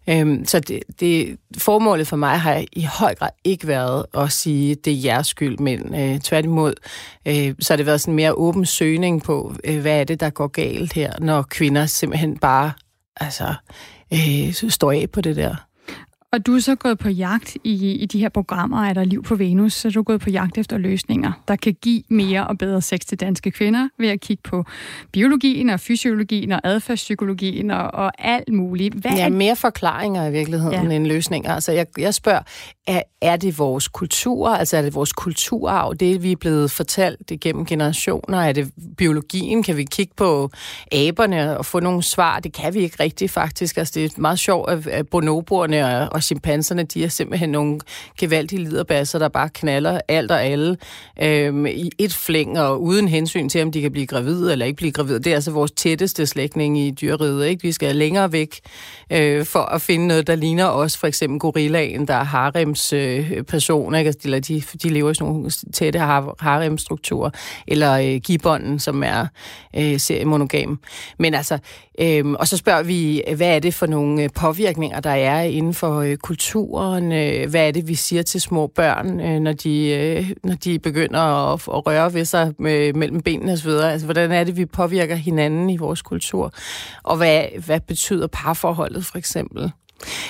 [0.07, 4.75] Øh, så det, det, formålet for mig har i høj grad ikke været at sige,
[4.75, 6.73] det er jeres skyld, men øh, tværtimod,
[7.27, 10.19] øh, så har det været sådan en mere åben søgning på, øh, hvad er det,
[10.19, 12.71] der går galt her, når kvinder simpelthen bare
[13.15, 13.53] altså,
[14.13, 15.55] øh, står af på det der.
[16.33, 19.23] Og du er så gået på jagt i, i de her programmer, er der liv
[19.23, 22.57] på Venus, så du er gået på jagt efter løsninger, der kan give mere og
[22.57, 24.65] bedre sex til danske kvinder ved at kigge på
[25.11, 28.93] biologien og fysiologien og adfærdspsykologien og, og alt muligt.
[28.93, 30.95] Hvad ja, mere forklaringer i virkeligheden ja.
[30.95, 31.53] end løsninger.
[31.53, 32.41] Altså jeg, jeg spørger,
[32.87, 37.31] er, er det vores kultur, altså er det vores kulturarv, det vi er blevet fortalt
[37.31, 38.37] igennem generationer?
[38.37, 39.63] Er det biologien?
[39.63, 40.49] Kan vi kigge på
[40.91, 42.39] aberne og få nogle svar?
[42.39, 43.77] Det kan vi ikke rigtigt faktisk.
[43.77, 47.79] Altså det er meget sjovt, at bonoboerne og og chimpanserne, de er simpelthen nogle
[48.19, 50.77] gevaldige liderbasser, der bare knaller alt og alle
[51.21, 54.77] øhm, i et flæng, og uden hensyn til, om de kan blive gravide eller ikke
[54.77, 55.19] blive gravide.
[55.19, 57.47] Det er altså vores tætteste slægtning i dyreriget.
[57.47, 57.61] Ikke?
[57.61, 58.59] Vi skal længere væk
[59.09, 60.97] øh, for at finde noget, der ligner os.
[60.97, 64.07] For eksempel gorillaen, der er harems øh, personer, ikke?
[64.07, 65.99] Altså, de, de lever i sådan nogle tætte
[66.39, 67.29] haremstrukturer.
[67.67, 69.27] Eller øh, gibbonen, som er
[69.77, 70.79] øh, seriemonogam.
[71.19, 71.57] Men altså,
[71.99, 75.73] øh, og så spørger vi, hvad er det for nogle øh, påvirkninger, der er inden
[75.73, 77.11] for øh, kulturen?
[77.11, 80.79] Øh, hvad er det, vi siger til små børn, øh, når, de, øh, når de
[80.79, 81.19] begynder
[81.53, 83.69] at, at røre ved sig med, mellem benene osv.?
[83.69, 86.53] Altså, hvordan er det, vi påvirker hinanden i vores kultur?
[87.03, 89.71] Og hvad, hvad betyder parforholdet for eksempel?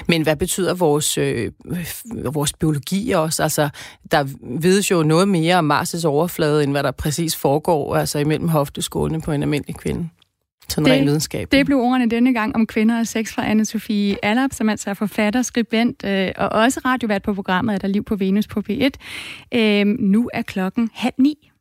[0.07, 1.51] Men hvad betyder vores, øh,
[2.33, 3.43] vores biologi også?
[3.43, 3.69] Altså,
[4.11, 4.25] der
[4.59, 9.21] vides jo noget mere om Mars' overflade, end hvad der præcis foregår altså imellem hofteskålene
[9.21, 10.09] på en almindelig kvinde.
[10.69, 11.51] Sådan det, videnskab.
[11.51, 14.93] Det blev ordene denne gang om kvinder og sex fra Anne-Sophie Allap, som altså er
[14.93, 18.89] forfatter, skribent øh, og også radiovært på programmet Er der liv på Venus på P1.
[19.51, 21.52] Øh, nu er klokken halv ni.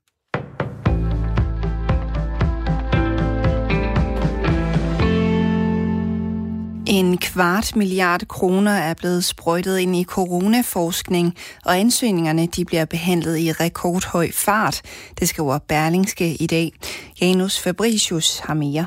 [6.93, 13.39] En kvart milliard kroner er blevet sprøjtet ind i coronaforskning, og ansøgningerne de bliver behandlet
[13.39, 14.83] i rekordhøj fart.
[15.21, 16.73] Det skriver Berlingske i dag.
[17.21, 18.87] Janus Fabricius har mere.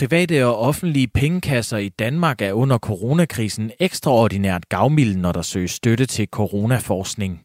[0.00, 6.06] Private og offentlige pengekasser i Danmark er under coronakrisen ekstraordinært gavmilde, når der søges støtte
[6.06, 7.40] til coronaforskning.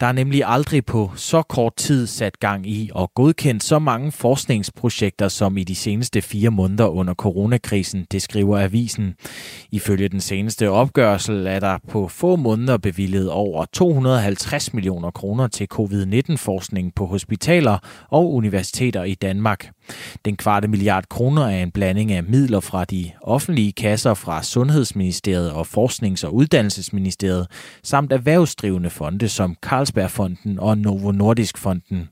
[0.00, 4.12] Der er nemlig aldrig på så kort tid sat gang i og godkendt så mange
[4.12, 9.14] forskningsprojekter som i de seneste fire måneder under coronakrisen, det skriver avisen.
[9.72, 15.66] Ifølge den seneste opgørelse er der på få måneder bevillet over 250 millioner kroner til
[15.66, 17.78] covid-19-forskning på hospitaler
[18.10, 19.70] og universiteter i Danmark.
[20.24, 25.52] Den kvarte milliard kroner er en blanding af midler fra de offentlige kasser fra Sundhedsministeriet
[25.52, 27.46] og Forsknings- og Uddannelsesministeriet,
[27.82, 32.08] samt erhvervsdrivende fonde som Carlsbergfonden og Novo Nordisk Fonden.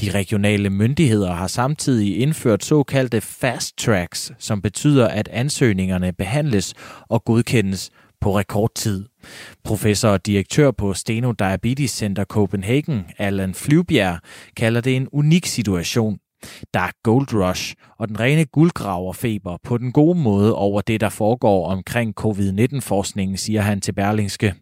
[0.00, 6.74] De regionale myndigheder har samtidig indført såkaldte fast tracks, som betyder, at ansøgningerne behandles
[7.08, 9.04] og godkendes på rekordtid.
[9.64, 14.18] Professor og direktør på Steno Diabetes Center Copenhagen, Allan Flyvbjerg,
[14.56, 16.18] kalder det en unik situation,
[16.74, 21.08] der er gold rush og den rene guldgraverfeber på den gode måde over det, der
[21.08, 24.54] foregår omkring covid-19-forskningen, siger han til Berlingske.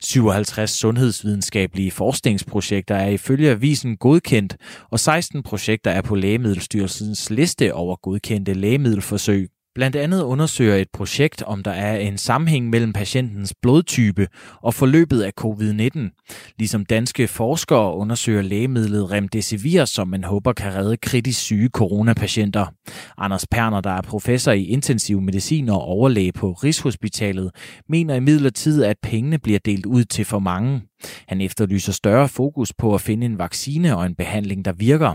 [0.00, 4.56] 57 sundhedsvidenskabelige forskningsprojekter er ifølge avisen godkendt,
[4.90, 9.53] og 16 projekter er på Lægemiddelstyrelsens liste over godkendte lægemiddelforsøg.
[9.74, 14.28] Blandt andet undersøger et projekt, om der er en sammenhæng mellem patientens blodtype
[14.62, 16.54] og forløbet af covid-19.
[16.58, 22.66] Ligesom danske forskere undersøger lægemidlet Remdesivir, som man håber kan redde kritisk syge coronapatienter.
[23.18, 27.50] Anders Perner, der er professor i intensiv medicin og overlæge på Rigshospitalet,
[27.88, 30.82] mener imidlertid, at pengene bliver delt ud til for mange.
[31.28, 35.14] Han efterlyser større fokus på at finde en vaccine og en behandling, der virker.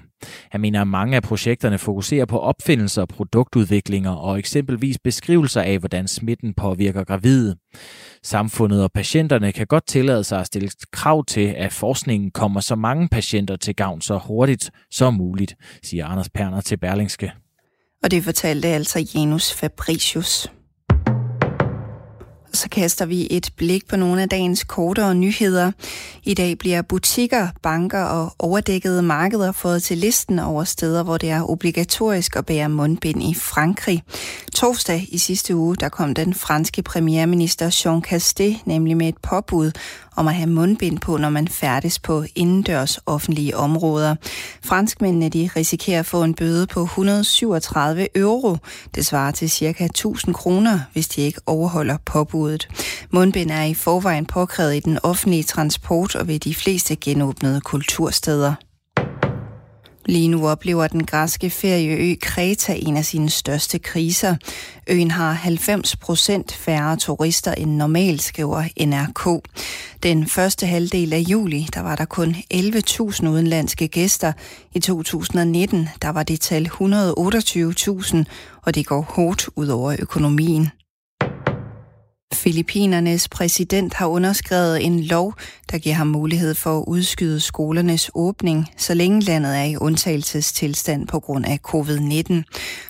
[0.52, 6.08] Han mener, at mange af projekterne fokuserer på opfindelser, produktudviklinger og eksempelvis beskrivelser af, hvordan
[6.08, 7.56] smitten påvirker gravide.
[8.24, 12.76] Samfundet og patienterne kan godt tillade sig at stille krav til, at forskningen kommer så
[12.76, 17.32] mange patienter til gavn så hurtigt som muligt, siger Anders Perner til Berlingske.
[18.04, 20.59] Og det fortalte altså Janus Fabricius.
[22.54, 25.72] Så kaster vi et blik på nogle af dagens kortere nyheder.
[26.24, 31.30] I dag bliver butikker, banker og overdækkede markeder fået til listen over steder, hvor det
[31.30, 34.04] er obligatorisk at bære mundbind i Frankrig.
[34.56, 39.72] Torsdag i sidste uge, der kom den franske premierminister Jean Castex nemlig med et påbud
[40.20, 44.16] om at have mundbind på, når man færdes på indendørs offentlige områder.
[44.64, 48.58] Franskmændene de risikerer at få en bøde på 137 euro.
[48.96, 49.86] Det svarer til ca.
[49.86, 52.68] 1000 kroner, hvis de ikke overholder påbuddet.
[53.12, 58.69] Mundbind er i forvejen påkrævet i den offentlige transport og ved de fleste genåbnede kultursteder.
[60.10, 64.36] Lige nu oplever den græske ferieø Kreta en af sine største kriser.
[64.88, 69.48] Øen har 90 procent færre turister end normalt, skriver NRK.
[70.04, 74.34] Den første halvdel af juli, der var der kun 11.000 udenlandske gæster.
[74.74, 78.24] I 2019, der var det tal 128.000,
[78.62, 80.70] og det går hårdt ud over økonomien.
[82.34, 85.34] Filippinernes præsident har underskrevet en lov,
[85.72, 91.08] der giver ham mulighed for at udskyde skolernes åbning, så længe landet er i undtagelsestilstand
[91.08, 92.34] på grund af covid-19.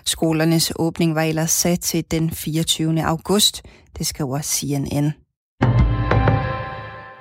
[0.05, 3.03] Skolernes åbning var ellers sat til den 24.
[3.03, 3.61] august,
[3.97, 5.13] det skriver CNN.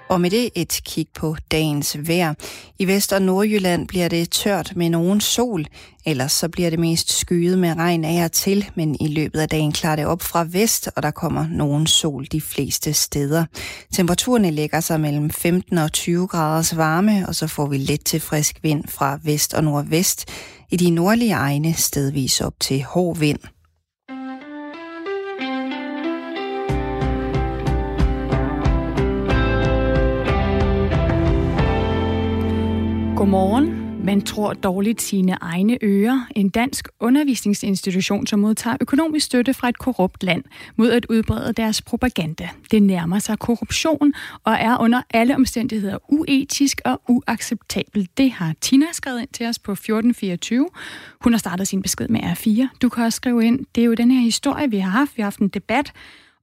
[0.08, 2.34] Og med det et kig på dagens vejr.
[2.78, 5.66] I Vest- og Nordjylland bliver det tørt med nogen sol,
[6.06, 9.48] ellers så bliver det mest skyet med regn af og til, men i løbet af
[9.48, 13.44] dagen klarer det op fra vest, og der kommer nogen sol de fleste steder.
[13.92, 18.20] Temperaturerne lægger sig mellem 15 og 20 graders varme, og så får vi let til
[18.20, 20.24] frisk vind fra vest og nordvest.
[20.70, 23.38] I de nordlige egne stedvis op til hård vind.
[33.18, 34.04] Godmorgen.
[34.04, 36.26] Man tror dårligt sine egne ører.
[36.36, 40.44] En dansk undervisningsinstitution, som modtager økonomisk støtte fra et korrupt land
[40.76, 42.48] mod at udbrede deres propaganda.
[42.70, 44.12] Det nærmer sig korruption
[44.44, 48.18] og er under alle omstændigheder uetisk og uacceptabelt.
[48.18, 50.68] Det har Tina skrevet ind til os på 1424.
[51.20, 52.76] Hun har startet sin besked med R4.
[52.82, 53.66] Du kan også skrive ind.
[53.74, 55.16] Det er jo den her historie, vi har haft.
[55.16, 55.92] Vi har haft en debat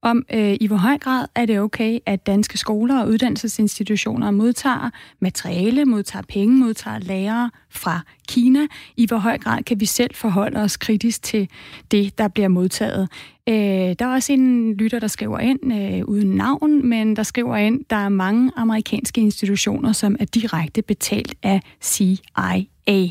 [0.02, 4.90] om, øh, i hvor høj grad er det okay, at danske skoler og uddannelsesinstitutioner modtager
[5.20, 8.68] materiale, modtager penge, modtager lærere fra Kina.
[8.98, 11.50] I hvor høj grad kan vi selv forholde os kritisk til
[11.92, 13.10] det, der bliver modtaget.
[13.50, 17.56] Øh, der er også en lytter, der skriver ind øh, uden navn, men der skriver
[17.56, 23.10] ind, der er mange amerikanske institutioner, som er direkte betalt af CIA.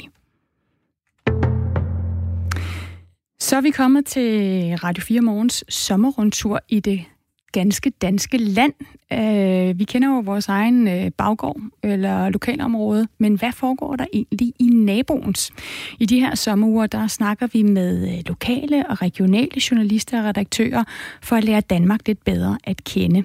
[3.38, 4.31] Så er vi kommet til
[4.77, 7.05] Radio 4 Morgens sommerrundtur i det
[7.53, 8.73] ganske danske land.
[9.12, 14.53] Øh, vi kender jo vores egen øh, baggård eller lokalområde, men hvad foregår der egentlig
[14.61, 15.53] i naboens?
[16.01, 20.85] I de her sommeruger, der snakker vi med øh, lokale og regionale journalister og redaktører
[21.23, 23.23] for at lære Danmark lidt bedre at kende.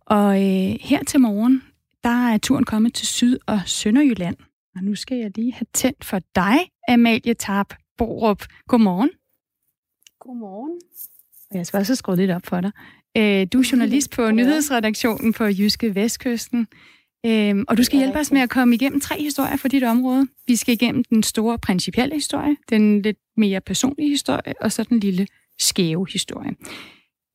[0.00, 1.62] Og øh, her til morgen,
[2.04, 4.36] der er turen kommet til Syd- og Sønderjylland.
[4.76, 8.44] Og nu skal jeg lige have tændt for dig, Amalie Tarp Borup.
[8.68, 9.10] Godmorgen.
[10.26, 10.80] Godmorgen.
[11.52, 12.70] Jeg skal også skrue lidt op for dig.
[13.16, 16.68] Øh, du er journalist på nyhedsredaktionen på Jyske Vestkysten.
[17.26, 20.26] Øhm, og du skal hjælpe os med at komme igennem tre historier for dit område.
[20.46, 25.00] Vi skal igennem den store principielle historie, den lidt mere personlige historie, og så den
[25.00, 25.26] lille
[25.58, 26.50] skæve historie.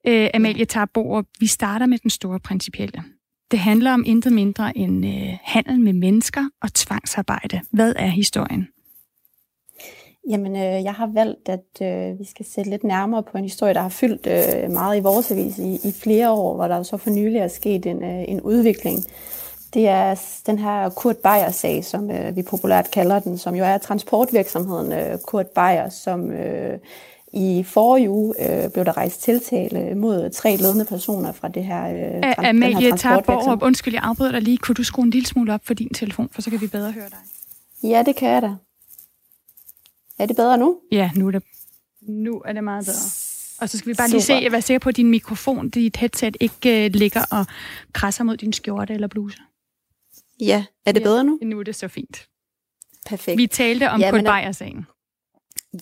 [0.07, 3.03] Øh, Amalie Tarboer, vi starter med den store principielle.
[3.51, 7.61] Det handler om intet mindre end øh, handel med mennesker og tvangsarbejde.
[7.71, 8.67] Hvad er historien?
[10.29, 13.73] Jamen, øh, jeg har valgt, at øh, vi skal sætte lidt nærmere på en historie,
[13.73, 16.83] der har fyldt øh, meget i vores avis i, i flere år, hvor der jo
[16.83, 18.99] så for nylig er sket en, øh, en udvikling.
[19.73, 23.77] Det er den her Kurt Beyer-sag, som øh, vi populært kalder den, som jo er
[23.77, 26.79] transportvirksomheden øh, Kurt Beyer, som øh,
[27.33, 31.83] i forrige uge øh, blev der rejst tiltale mod tre ledende personer fra det her,
[31.87, 33.63] øh, trans- Amalie den her transportvirksomhed.
[33.67, 34.57] undskyld, jeg afbryder dig lige.
[34.57, 36.91] Kunne du skrue en lille smule op for din telefon, for så kan vi bedre
[36.91, 37.89] høre dig?
[37.89, 38.55] Ja, det kan jeg da.
[40.21, 40.79] Er det bedre nu?
[40.91, 41.43] Ja, nu er det,
[42.01, 43.05] nu er det meget bedre.
[43.61, 44.35] Og så skal vi bare Super.
[44.35, 47.45] lige se, være sikker på, at din mikrofon, dit headset, ikke uh, ligger og
[47.93, 49.37] krasser mod din skjorte eller bluse.
[50.39, 51.39] Ja, er det ja, bedre nu?
[51.41, 52.27] Nu er det så fint.
[53.05, 53.37] Perfekt.
[53.37, 54.85] Vi talte om ja, Kurt Beyer-sagen.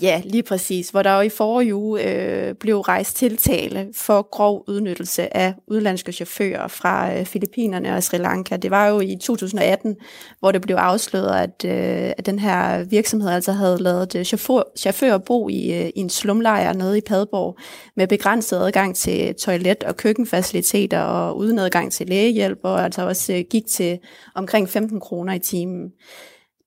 [0.02, 0.89] Ja, lige præcis.
[0.89, 6.12] Hvor der jo i forrige uge øh, blev rejst tiltale for grov udnyttelse af udlandske
[6.12, 8.58] chauffører fra øh, Filippinerne og Sri Lanka.
[8.58, 9.95] Det var jo i 2018,
[10.39, 14.63] hvor det blev afsløret, at, øh, at den her virksomhed altså havde lavet øh, chauffør,
[14.78, 17.58] chauffører bo i, øh, i en slumlejr nede i Padborg
[17.95, 23.34] med begrænset adgang til toilet og køkkenfaciliteter og uden adgang til lægehjælp, og altså også
[23.34, 23.99] øh, gik til
[24.36, 25.91] omkring 15 kroner i timen.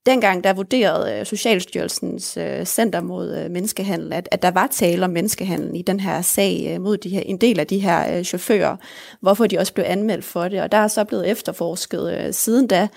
[0.07, 5.05] Dengang der vurderede øh, Socialstyrelsens øh, Center mod øh, Menneskehandel, at, at der var tale
[5.05, 8.77] om menneskehandel i den her sag mod de her, en del af de her chauffører,
[9.21, 10.62] hvorfor de også blev anmeldt for det.
[10.62, 12.88] Og der er så blevet efterforsket siden da.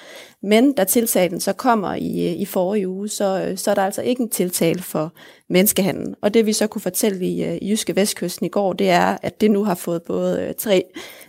[0.44, 4.22] Men da tiltalen så kommer i, i forrige uge, så, så er der altså ikke
[4.22, 5.13] en tiltale for
[5.50, 6.15] menneskehandel.
[6.22, 9.41] Og det vi så kunne fortælle i, i Jyske Vestkysten i går, det er, at
[9.41, 10.84] det nu har fået både tre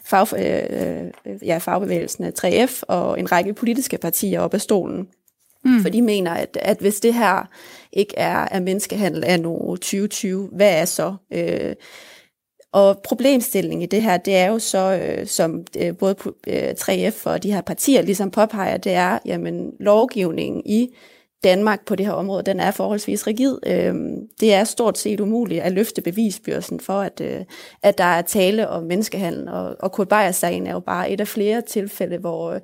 [0.05, 5.09] fag, øh, ja, fagbevægelsen 3F og en række politiske partier op af stolen.
[5.69, 5.83] Mm.
[5.83, 7.49] For de mener, at, at hvis det her
[7.93, 11.15] ikke er, er menneskehandel af nu 2020, hvad er så?
[11.33, 11.75] Øh,
[12.73, 17.23] og problemstillingen i det her, det er jo så, øh, som øh, både øh, 3F
[17.25, 20.89] og de her partier ligesom påpeger, det er, jamen lovgivningen i
[21.45, 23.59] Danmark på det her område, den er forholdsvis rigid.
[23.67, 23.95] Øh,
[24.41, 27.45] det er stort set umuligt at løfte bevisbyrsen for, at, øh,
[27.83, 29.49] at der er tale om menneskehandel.
[29.49, 32.61] Og, og Kurt Beyer-sagen er jo bare et af flere tilfælde, hvor, øh,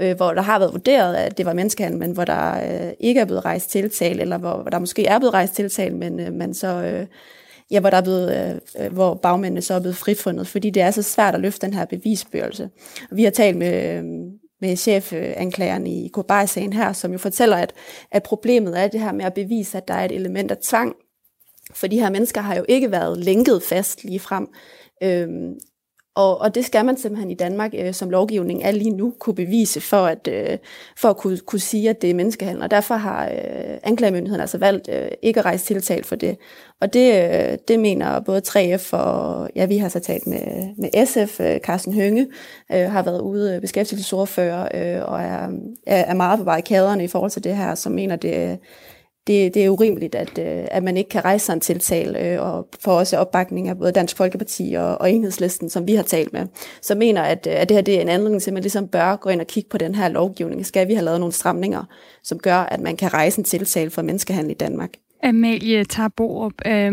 [0.00, 2.54] Øh, hvor der har været vurderet, at det var menneskehandel, men hvor der
[2.86, 5.96] øh, ikke er blevet rejst tiltale, eller hvor, hvor der måske er blevet rejst tiltale,
[5.96, 6.82] men øh, man så...
[6.82, 7.06] Øh,
[7.70, 10.82] ja, hvor, der er blevet, øh, øh hvor bagmændene så er blevet frifundet, fordi det
[10.82, 12.70] er så svært at løfte den her bevisbørelse.
[13.10, 14.04] Vi har talt med, øh,
[14.60, 17.72] med chefanklageren i Kobay-sagen her, som jo fortæller, at,
[18.10, 20.94] at problemet er det her med at bevise, at der er et element af tvang.
[21.74, 24.48] For de her mennesker har jo ikke været lænket fast lige frem.
[25.02, 25.54] Øhm,
[26.18, 29.34] og, og det skal man simpelthen i Danmark, øh, som lovgivning er lige nu, kunne
[29.34, 30.58] bevise for at, øh,
[30.96, 32.62] for at kunne, kunne sige, at det er menneskehandel.
[32.62, 36.36] Og derfor har øh, anklagemyndigheden altså valgt øh, ikke at rejse tiltalt for det.
[36.80, 41.06] Og det, øh, det mener både 3F og, ja, vi har så talt med, med
[41.06, 42.26] SF, øh, Carsten Hønge,
[42.72, 45.48] øh, har været ude øh, beskæftigelsesordfører øh, og er,
[45.86, 48.58] er meget på barrikaderne i forhold til det her, som mener, det
[49.28, 52.42] det, det er urimeligt, at, øh, at man ikke kan rejse sig en tiltal, øh,
[52.42, 56.32] og for også opbakning af både Dansk Folkeparti og, og Enhedslisten, som vi har talt
[56.32, 56.46] med,
[56.82, 58.88] så mener, at, øh, at det her det er en anledning til, at man ligesom
[58.88, 60.66] bør gå ind og kigge på den her lovgivning.
[60.66, 61.84] Skal vi have lavet nogle stramninger,
[62.22, 64.90] som gør, at man kan rejse en tiltal for menneskehandel i Danmark?
[65.22, 66.92] Amalie Tarborup, øh,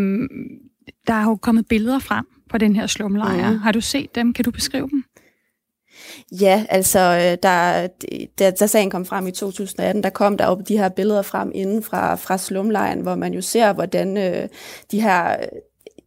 [1.08, 3.52] der er jo kommet billeder frem på den her slumlejr.
[3.52, 3.58] Mm.
[3.58, 4.34] Har du set dem?
[4.34, 5.04] Kan du beskrive dem?
[6.42, 7.88] Ja, altså, øh, der, der,
[8.40, 11.52] da, da sagen kom frem i 2018, der kom der jo de her billeder frem
[11.56, 14.48] inden fra, fra slumlejen, hvor man jo ser, hvordan øh,
[14.92, 15.36] de her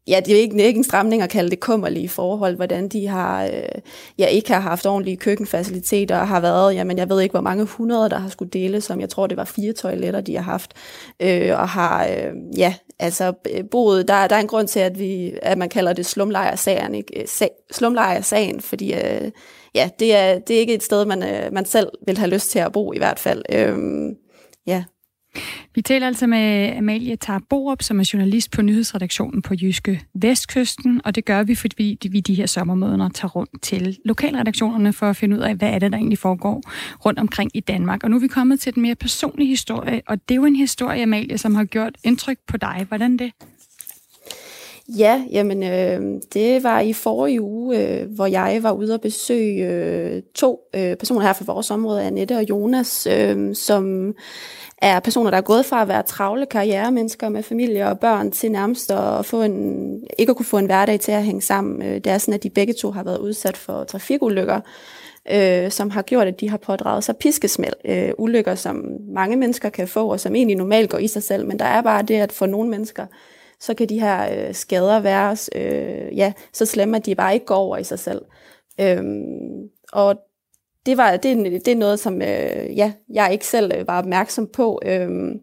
[0.08, 3.44] ja, det er ikke, ikke en stramning at kalde det kummerlige forhold, hvordan de har,
[3.44, 3.80] øh,
[4.18, 7.64] ja, ikke har haft ordentlige køkkenfaciliteter, og har været, jamen jeg ved ikke, hvor mange
[7.64, 10.74] hundrede, der har skulle dele, som jeg tror, det var fire toiletter, de har haft,
[11.20, 14.98] øh, og har, øh, ja, altså øh, boet, der, der er en grund til, at,
[14.98, 17.20] vi, at man kalder det slumlejersagen, ikke?
[17.20, 19.30] Øh, slumlejersagen, fordi øh,
[19.74, 22.50] ja, det er, det er ikke et sted, man, øh, man selv vil have lyst
[22.50, 23.42] til at bo i hvert fald.
[23.52, 24.14] Øhm,
[24.66, 24.84] ja.
[25.74, 31.14] Vi taler altså med Amalie Tarborup, som er journalist på nyhedsredaktionen på Jyske Vestkysten, og
[31.14, 35.36] det gør vi, fordi vi de her sommermåneder tager rundt til lokalredaktionerne for at finde
[35.36, 36.62] ud af, hvad er det, der egentlig foregår
[37.04, 38.04] rundt omkring i Danmark.
[38.04, 40.56] Og nu er vi kommet til den mere personlige historie, og det er jo en
[40.56, 42.84] historie, Amalie, som har gjort indtryk på dig.
[42.88, 43.32] Hvordan det?
[44.96, 49.66] Ja, jamen øh, det var i forrige uge, øh, hvor jeg var ude og besøge
[49.66, 54.14] øh, to øh, personer her fra vores område, Annette og Jonas, øh, som
[54.78, 58.52] er personer, der er gået fra at være travle karrieremennesker med familie og børn til
[58.52, 61.82] nærmest at få en, ikke at kunne få en hverdag til at hænge sammen.
[61.82, 64.60] Øh, det er sådan, at de begge to har været udsat for trafikulykker,
[65.32, 67.74] øh, som har gjort, at de har pådraget sig piskesmæld.
[67.84, 68.84] Øh, ulykker, som
[69.14, 71.82] mange mennesker kan få, og som egentlig normalt går i sig selv, men der er
[71.82, 73.06] bare det, at for nogle mennesker,
[73.60, 77.46] så kan de her øh, skader være øh, ja, så slemme, at de bare ikke
[77.46, 78.22] går over i sig selv.
[78.80, 80.20] Øhm, og
[80.86, 81.36] det, var, det,
[81.66, 84.80] det er noget, som øh, ja, jeg ikke selv øh, var opmærksom på.
[84.84, 85.40] Øhm,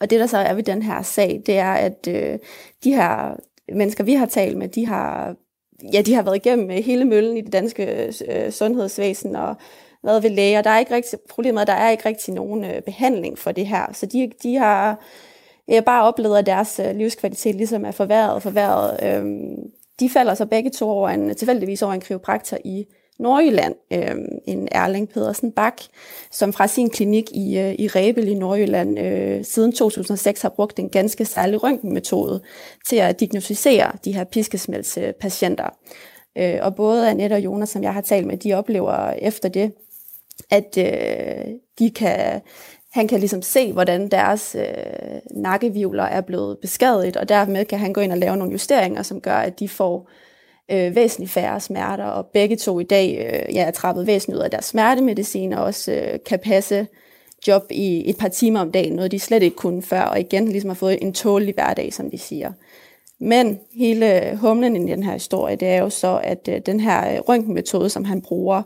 [0.00, 2.38] og det, der så er ved den her sag, det er, at øh,
[2.84, 3.36] de her
[3.72, 5.36] mennesker, vi har talt med, de har,
[5.92, 9.56] ja, de har været igennem øh, hele møllen i det danske øh, sundhedsvæsen og
[10.02, 10.62] været ved læger.
[10.62, 13.52] Der er ikke rigtig, problemet er, at der er ikke rigtig nogen øh, behandling for
[13.52, 13.92] det her.
[13.92, 15.04] Så de, de har
[15.68, 18.98] jeg bare oplevet, at deres øh, livskvalitet ligesom er forværret og forværret.
[19.02, 19.56] Øhm,
[20.00, 22.84] de falder så begge to over en, tilfældigvis over en kiropraktor i
[23.18, 25.82] Nordjylland, øh, en Erling Pedersen Bak,
[26.30, 30.78] som fra sin klinik i, øh, i Rebel i Nordjylland øh, siden 2006 har brugt
[30.78, 32.42] en ganske særlig røntgenmetode
[32.88, 35.68] til at diagnostisere de her piskesmældspatienter.
[36.38, 39.72] Øh, og både Annette og Jonas, som jeg har talt med, de oplever efter det,
[40.50, 42.40] at øh, de kan
[42.94, 47.92] han kan ligesom se, hvordan deres øh, nakkevivler er blevet beskadiget, og dermed kan han
[47.92, 50.10] gå ind og lave nogle justeringer, som gør, at de får
[50.70, 54.44] øh, væsentligt færre smerter, og begge to i dag øh, ja, er trappet væsentligt ud
[54.44, 56.86] af deres smertemedicin, og også øh, kan passe
[57.48, 60.48] job i et par timer om dagen, noget de slet ikke kunne før, og igen
[60.48, 62.52] ligesom har fået en tålig hverdag, som de siger.
[63.20, 66.80] Men hele øh, humlen i den her historie, det er jo så, at øh, den
[66.80, 68.62] her øh, røntgenmetode, som han bruger,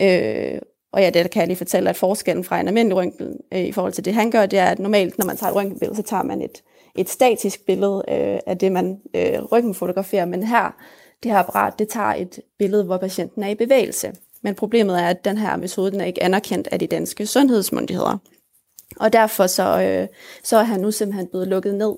[0.00, 0.58] øh,
[0.92, 3.72] og ja, det kan jeg lige fortælle, at forskellen fra en almindelig røntgen øh, i
[3.72, 6.02] forhold til det, han gør, det er, at normalt, når man tager et røntgenbillede, så
[6.02, 6.62] tager man et,
[6.94, 10.24] et statisk billede øh, af det, man øh, røntgenfotograferer.
[10.24, 10.76] Men her,
[11.22, 14.12] det her apparat, det tager et billede, hvor patienten er i bevægelse.
[14.42, 18.18] Men problemet er, at den her metode den er ikke anerkendt af de danske sundhedsmyndigheder.
[19.00, 20.08] Og derfor så, øh,
[20.44, 21.96] så er han nu simpelthen blevet lukket ned.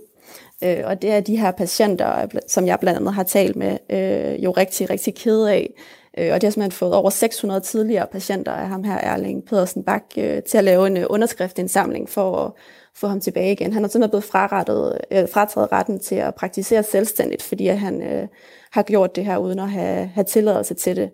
[0.65, 4.45] Øh, og det er de her patienter, som jeg blandt andet har talt med, øh,
[4.45, 5.71] jo rigtig, rigtig kede af.
[6.19, 9.83] Øh, og det har simpelthen fået over 600 tidligere patienter af ham her, Erling Pedersen
[9.83, 12.53] Bak, øh, til at lave en øh, underskriftindsamling for at
[12.95, 13.73] få ham tilbage igen.
[13.73, 18.03] Han har simpelthen blevet frarettet, øh, frataget retten til at praktisere selvstændigt, fordi at han
[18.03, 18.29] øh,
[18.73, 21.11] har gjort det her uden at have, have tilladelse til det.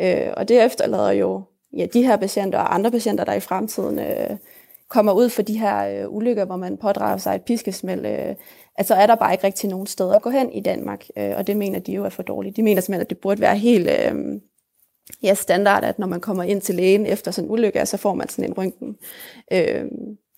[0.00, 1.42] Øh, og det efterlader jo
[1.76, 4.36] ja, de her patienter og andre patienter, der i fremtiden øh,
[4.88, 8.34] kommer ud for de her øh, ulykker, hvor man pådrager sig et piskesmæld, øh,
[8.76, 11.46] altså er der bare ikke rigtig nogen steder at gå hen i Danmark, øh, og
[11.46, 12.56] det mener de jo er for dårligt.
[12.56, 14.40] De mener simpelthen, at det burde være helt øh,
[15.22, 18.14] ja, standard, at når man kommer ind til lægen efter sådan en ulykke, så får
[18.14, 18.96] man sådan en røntgen.
[19.52, 19.84] Øh,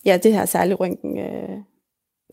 [0.04, 1.58] ja, det her særlige røntgen øh,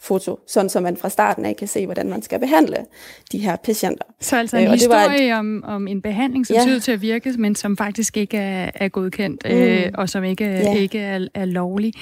[0.02, 2.86] foto, sådan så man fra starten af kan se, hvordan man skal behandle
[3.32, 4.06] de her patienter.
[4.20, 6.76] Så altså en øh, historie et, om, om en behandling, som ja.
[6.76, 9.52] ud til at virke, men som faktisk ikke er, er godkendt, mm.
[9.52, 10.76] øh, og som ikke, ja.
[10.76, 11.94] ikke er, er lovlig.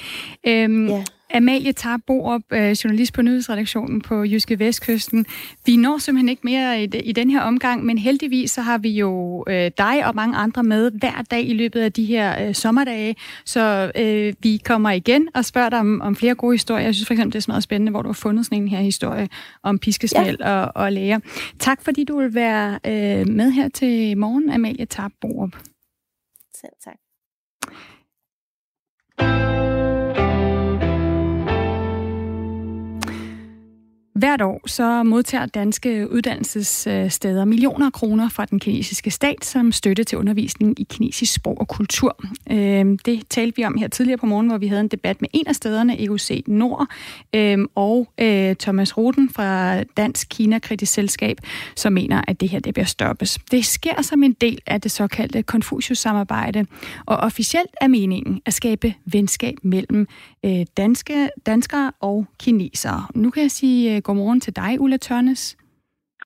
[0.46, 1.04] Øhm, ja.
[1.34, 5.26] Amalie Tarborup, øh, journalist på nyhedsredaktionen på Jyske Vestkysten.
[5.66, 8.90] Vi når simpelthen ikke mere i, i den her omgang, men heldigvis så har vi
[8.90, 12.54] jo øh, dig og mange andre med hver dag i løbet af de her øh,
[12.54, 16.84] sommerdage, så øh, vi kommer igen og spørger dig om, om flere gode historier.
[16.84, 18.80] Jeg synes for eksempel, det er meget spændende, hvor du har fundet sådan en her
[18.80, 19.28] historie
[19.62, 20.60] om piskesmæld ja.
[20.60, 21.18] og, og læger.
[21.58, 25.56] Tak fordi du vil være øh, med her til morgen, Amalie Tarborup.
[26.54, 26.96] Selv tak.
[34.14, 40.04] Hvert år så modtager danske uddannelsessteder millioner af kroner fra den kinesiske stat som støtte
[40.04, 42.16] til undervisning i kinesisk sprog og kultur.
[42.50, 45.28] Øhm, det talte vi om her tidligere på morgen, hvor vi havde en debat med
[45.32, 46.86] en af stederne, EUC Nord,
[47.34, 51.36] øhm, og øh, Thomas Roden fra Dansk Kina Kritisk Selskab,
[51.76, 53.38] som mener, at det her det bliver stoppes.
[53.50, 56.66] Det sker som en del af det såkaldte Confucius-samarbejde,
[57.06, 60.06] og officielt er meningen at skabe venskab mellem
[60.44, 63.06] øh, danske, danskere og kinesere.
[63.14, 65.56] Nu kan jeg sige øh, godmorgen til dig, Ulla Tørnes.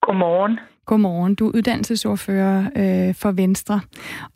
[0.00, 0.58] Godmorgen.
[0.86, 1.34] Godmorgen.
[1.34, 3.80] Du er uddannelsesordfører øh, for Venstre.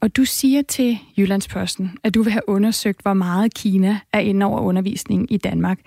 [0.03, 4.47] Og du siger til Jyllandsposten, at du vil have undersøgt, hvor meget Kina er inde
[4.47, 5.79] over undervisningen i Danmark.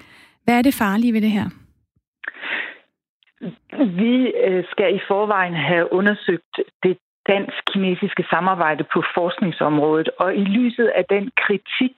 [0.43, 1.47] Hvad er det farlige ved det her?
[4.01, 4.15] Vi
[4.47, 6.97] øh, skal i forvejen have undersøgt det
[7.27, 10.09] dansk-kinesiske samarbejde på forskningsområdet.
[10.17, 11.95] Og i lyset af den kritik,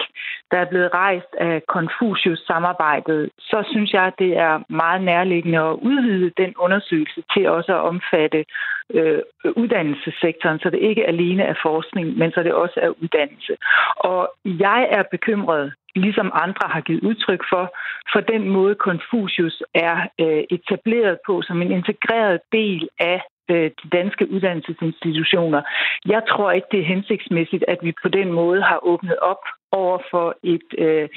[0.51, 5.77] der er blevet rejst af Confucius-samarbejdet, så synes jeg, at det er meget nærliggende at
[5.89, 8.45] udvide den undersøgelse til også at omfatte
[8.93, 9.21] øh,
[9.55, 13.57] uddannelsessektoren, så det ikke alene er forskning, men så det også er uddannelse.
[13.97, 17.75] Og jeg er bekymret ligesom andre har givet udtryk for,
[18.13, 24.31] for den måde Confucius er øh, etableret på som en integreret del af de danske
[24.31, 25.61] uddannelsesinstitutioner.
[26.05, 29.99] Jeg tror ikke, det er hensigtsmæssigt, at vi på den måde har åbnet op over
[30.11, 31.09] for et øh,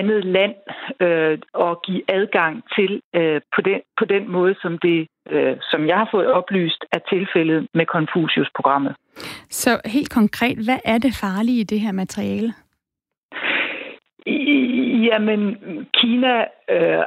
[0.00, 0.54] andet land
[1.00, 5.86] øh, og give adgang til øh, på, den, på den måde, som det, øh, som
[5.86, 8.94] jeg har fået oplyst, er tilfældet med Confucius-programmet.
[9.50, 12.52] Så helt konkret, hvad er det farlige i det her materiale?
[15.08, 15.42] Jamen,
[15.94, 16.34] Kina
[16.74, 17.04] øh,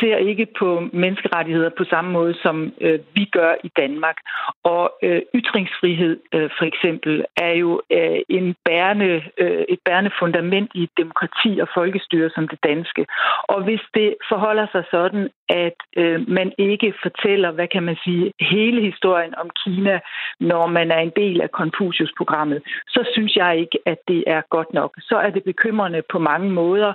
[0.00, 4.16] ser ikke på menneskerettigheder på samme måde, som øh, vi gør i Danmark.
[4.64, 10.70] Og øh, ytringsfrihed øh, for eksempel er jo øh, en bærende, øh, et bærende fundament
[10.74, 13.06] i et demokrati og folkestyre som det danske.
[13.48, 18.32] Og hvis det forholder sig sådan, at øh, man ikke fortæller, hvad kan man sige,
[18.40, 20.00] hele historien om Kina,
[20.40, 24.72] når man er en del af Confucius-programmet, så synes jeg ikke, at det er godt
[24.74, 24.90] nok.
[25.00, 26.92] Så er det bekymrende på mange måder.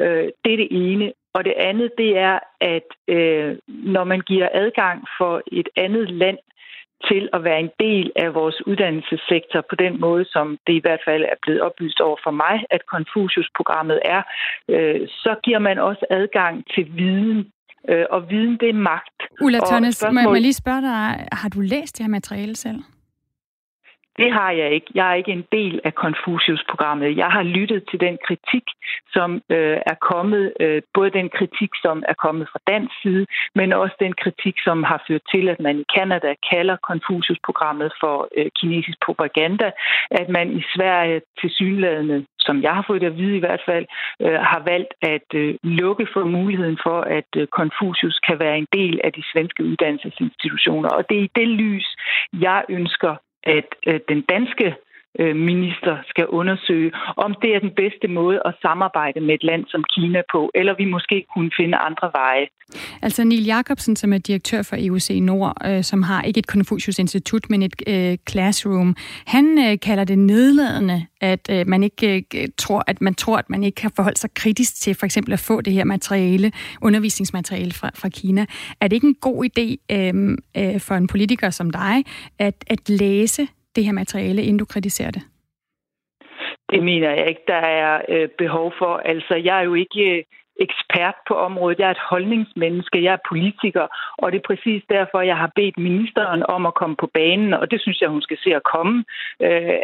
[0.00, 1.12] Øh, det er det ene.
[1.34, 6.38] Og det andet, det er, at øh, når man giver adgang for et andet land
[7.08, 11.00] til at være en del af vores uddannelsessektor på den måde, som det i hvert
[11.04, 14.22] fald er blevet oplyst over for mig, at Confucius-programmet er,
[14.68, 17.52] øh, så giver man også adgang til viden.
[17.88, 19.18] Øh, og viden, det er magt.
[19.40, 20.24] Ulla Tørnes, spørgsmål...
[20.24, 22.78] må jeg lige spørge dig, har du læst det her materiale selv?
[24.18, 24.86] Det har jeg ikke.
[24.94, 27.16] Jeg er ikke en del af Confucius-programmet.
[27.16, 28.66] Jeg har lyttet til den kritik,
[29.12, 33.72] som øh, er kommet, øh, både den kritik, som er kommet fra dansk side, men
[33.72, 38.46] også den kritik, som har ført til, at man i Kanada kalder Confucius-programmet for øh,
[38.60, 39.70] kinesisk propaganda,
[40.10, 43.62] at man i Sverige til synlædende som jeg har fået det at vide i hvert
[43.68, 43.86] fald,
[44.24, 48.68] øh, har valgt at øh, lukke for muligheden for, at øh, Confucius kan være en
[48.72, 50.88] del af de svenske uddannelsesinstitutioner.
[50.88, 51.86] Og det er i det lys,
[52.46, 53.12] jeg ønsker
[53.46, 54.74] at øh, den danske
[55.20, 59.64] Øh, minister skal undersøge, om det er den bedste måde at samarbejde med et land
[59.68, 62.46] som Kina på, eller vi måske kunne finde andre veje.
[63.02, 67.50] Altså Neil Jacobsen, som er direktør for EUC Nord, øh, som har ikke et Confucius-institut,
[67.50, 68.96] men et øh, classroom,
[69.26, 73.50] han øh, kalder det nedladende, at øh, man ikke øh, tror, at man tror, at
[73.50, 76.52] man ikke kan forholde sig kritisk til for eksempel at få det her materiale,
[76.82, 78.46] undervisningsmateriale fra, fra Kina.
[78.80, 82.04] Er det ikke en god idé øh, øh, for en politiker som dig,
[82.38, 85.22] at, at læse det her materiale, inden du kritiserer det?
[86.70, 88.96] Det mener jeg ikke, der er øh, behov for.
[88.96, 90.24] Altså, jeg er jo ikke øh,
[90.60, 91.78] ekspert på området.
[91.78, 93.86] Jeg er et holdningsmenneske, jeg er politiker,
[94.18, 97.70] og det er præcis derfor, jeg har bedt ministeren om at komme på banen, og
[97.70, 99.04] det synes jeg, hun skal se at komme.
[99.42, 99.80] Øh,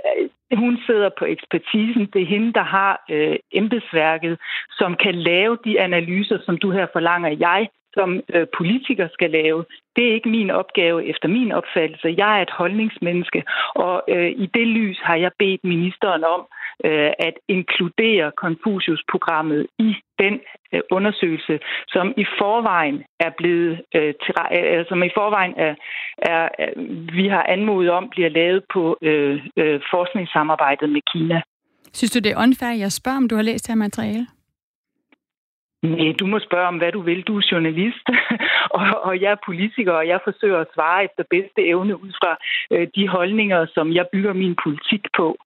[0.56, 2.06] hun sidder på ekspertisen.
[2.12, 4.38] Det er hende, der har øh, embedsværket,
[4.70, 7.36] som kan lave de analyser, som du her forlanger.
[7.48, 9.64] Jeg som øh, politiker skal lave.
[9.96, 12.14] Det er ikke min opgave efter min opfattelse.
[12.18, 16.42] Jeg er et holdningsmenneske, og øh, i det lys har jeg bedt ministeren om
[16.84, 20.40] øh, at inkludere Confucius-programmet i den
[20.72, 25.74] øh, undersøgelse, som i forvejen er blevet øh, til, øh, øh, som i forvejen er,
[26.18, 26.70] er, er
[27.18, 31.42] vi har anmodet om bliver lavet på øh, øh, forskningssamarbejdet med Kina.
[31.92, 34.26] Synes du, det er unfair, jeg spørger, om du har læst det her materiale?
[35.82, 37.22] Nej, du må spørge om, hvad du vil.
[37.22, 38.06] Du er journalist,
[38.78, 42.36] og, og jeg er politiker, og jeg forsøger at svare efter bedste evne ud fra
[42.70, 45.36] øh, de holdninger, som jeg bygger min politik på.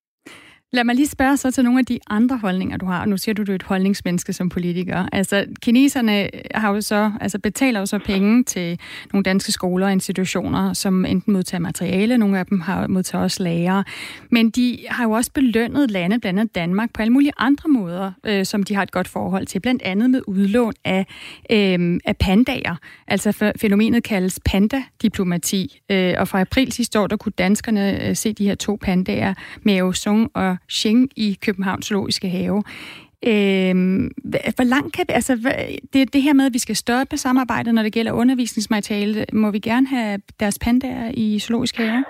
[0.76, 3.04] Lad mig lige spørge så til nogle af de andre holdninger, du har.
[3.04, 5.08] Nu siger du, du er et holdningsmenneske som politiker.
[5.12, 8.78] Altså, kineserne har jo så, altså betaler jo så penge til
[9.12, 13.42] nogle danske skoler og institutioner, som enten modtager materiale, nogle af dem har modtaget også
[13.42, 13.84] lærere.
[14.30, 18.12] Men de har jo også belønnet lande, blandt andet Danmark, på alle mulige andre måder,
[18.24, 19.60] øh, som de har et godt forhold til.
[19.60, 21.06] Blandt andet med udlån af,
[21.50, 22.76] øh, af pandager.
[23.08, 25.80] Altså fænomenet kaldes pandadiplomati.
[25.90, 29.34] Øh, og fra april sidste år, der kunne danskerne øh, se de her to pandager,
[29.62, 32.62] Mao Sung og Xing i Københavns Zoologiske Have.
[33.26, 34.10] Øhm,
[34.56, 35.32] hvor langt kan vi, altså,
[35.92, 39.58] det, det her med, at vi skal stoppe samarbejdet, når det gælder undervisningsmateriale, må vi
[39.58, 42.04] gerne have deres pandaer i zoologiske Have?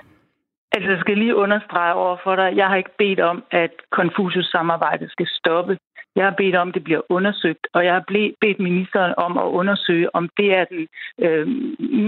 [0.71, 5.11] Altså, jeg skal lige understrege over for dig, jeg har ikke bedt om, at Confucius-samarbejdet
[5.11, 5.77] skal stoppe.
[6.15, 8.03] Jeg har bedt om, at det bliver undersøgt, og jeg har
[8.41, 10.87] bedt ministeren om at undersøge, om det er den
[11.25, 11.47] øh,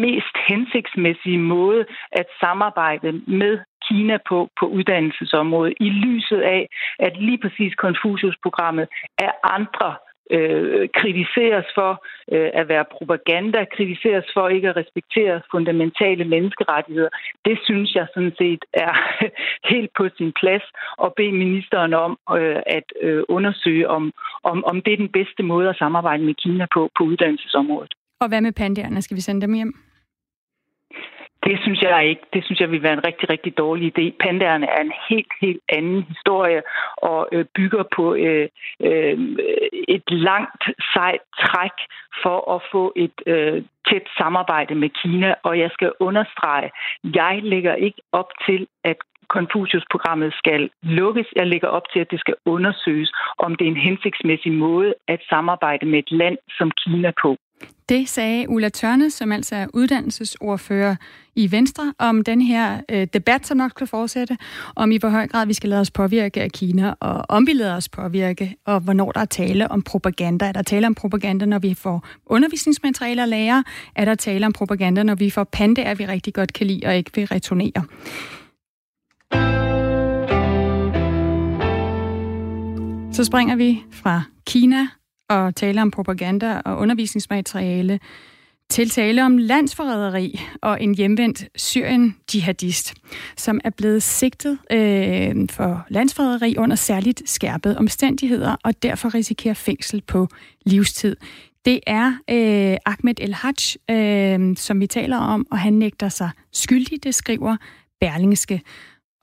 [0.06, 6.68] mest hensigtsmæssige måde at samarbejde med Kina på, på uddannelsesområdet, i lyset af,
[7.00, 8.88] at lige præcis Confucius-programmet
[9.18, 9.96] er andre
[10.30, 11.92] øh, kritiseres for
[12.34, 17.10] øh, at være propaganda, kritiseres for ikke at respektere fundamentale menneskerettigheder.
[17.46, 18.94] Det synes jeg sådan set er
[19.72, 20.66] helt på sin plads
[21.06, 24.04] at bede ministeren om øh, at øh, undersøge, om,
[24.44, 27.94] om, om det er den bedste måde at samarbejde med Kina på på uddannelsesområdet.
[28.22, 29.02] Og hvad med panderne?
[29.02, 29.74] Skal vi sende dem hjem?
[31.46, 32.22] Det synes jeg ikke.
[32.34, 34.18] Det synes jeg vil være en rigtig, rigtig dårlig idé.
[34.24, 36.62] Pandaerne er en helt, helt anden historie
[36.98, 38.48] og øh, bygger på øh,
[38.80, 39.18] øh,
[39.88, 40.64] et langt,
[40.94, 41.76] sejt træk
[42.24, 45.36] for at få et øh, tæt samarbejde med Kina.
[45.44, 46.72] Og jeg skal understrege,
[47.04, 51.28] jeg lægger ikke op til, at Confucius-programmet skal lukkes.
[51.36, 55.22] Jeg lægger op til, at det skal undersøges, om det er en hensigtsmæssig måde at
[55.30, 57.38] samarbejde med et land som Kina på.
[57.90, 60.96] Det sagde Ulla Tørne, som altså er uddannelsesordfører
[61.36, 64.38] i Venstre, om den her øh, debat, som nok skal fortsætte,
[64.76, 67.54] om i hvor høj grad vi skal lade os påvirke af Kina, og om vi
[67.54, 70.46] lader os påvirke, og hvornår der er tale om propaganda.
[70.46, 73.64] Er der tale om propaganda, når vi får undervisningsmaterialer og lærer?
[73.96, 76.98] Er der tale om propaganda, når vi får pandaer, vi rigtig godt kan lide og
[76.98, 77.84] ikke vil returnere?
[83.12, 84.88] Så springer vi fra Kina
[85.30, 88.00] og tale om propaganda og undervisningsmateriale
[88.70, 92.94] til tale om landsforræderi og en hjemvendt Syrien-jihadist,
[93.38, 100.02] som er blevet sigtet øh, for landsforræderi under særligt skærpede omstændigheder og derfor risikerer fængsel
[100.02, 100.28] på
[100.66, 101.16] livstid.
[101.66, 107.04] Det er øh, Ahmed El-Hajj, øh, som vi taler om, og han nægter sig skyldig,
[107.04, 107.58] det skriver
[108.00, 108.62] Berlingske.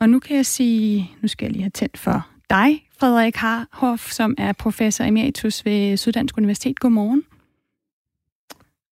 [0.00, 4.11] Og nu kan jeg sige, nu skal jeg lige have tændt for dig, Frederik Harhoff,
[4.11, 6.80] som er professor emeritus ved Syddansk Universitet.
[6.80, 7.22] Godmorgen.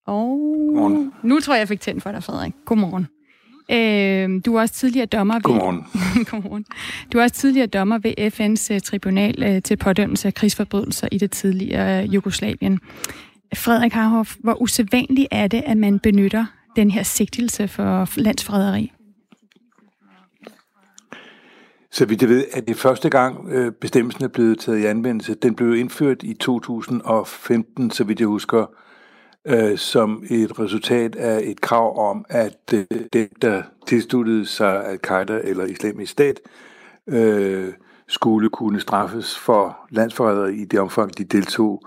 [0.07, 0.39] Og
[0.75, 1.13] Godmorgen.
[1.23, 2.53] nu tror jeg, jeg fik tændt for dig, Frederik.
[2.65, 3.07] Godmorgen.
[3.71, 5.43] Øh, du er også tidligere dommer ved...
[5.43, 5.85] Godmorgen.
[6.31, 6.65] Godmorgen.
[7.13, 11.19] Du er også tidligere dommer ved FN's uh, tribunal uh, til pådømmelse af krigsforbrydelser i
[11.19, 12.81] det tidligere uh, Jugoslavien.
[13.55, 16.47] Frederik Harhoff, hvor usædvanligt er det, at man benytter
[16.77, 18.93] den her sigtelse for landsforræderi?
[21.95, 25.35] Så vidt jeg ved, at det første gang øh, bestemmelsen er blevet taget i anvendelse,
[25.35, 28.67] den blev indført i 2015, så vidt jeg husker,
[29.45, 35.41] øh, som et resultat af et krav om, at øh, dem, der tilsluttede sig al-Qaida
[35.45, 36.41] eller islamisk stat,
[37.07, 37.73] øh,
[38.09, 41.83] skulle kunne straffes for landsforræderi i det omfang, de deltog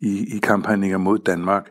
[0.00, 1.70] i, i kampagner mod Danmark.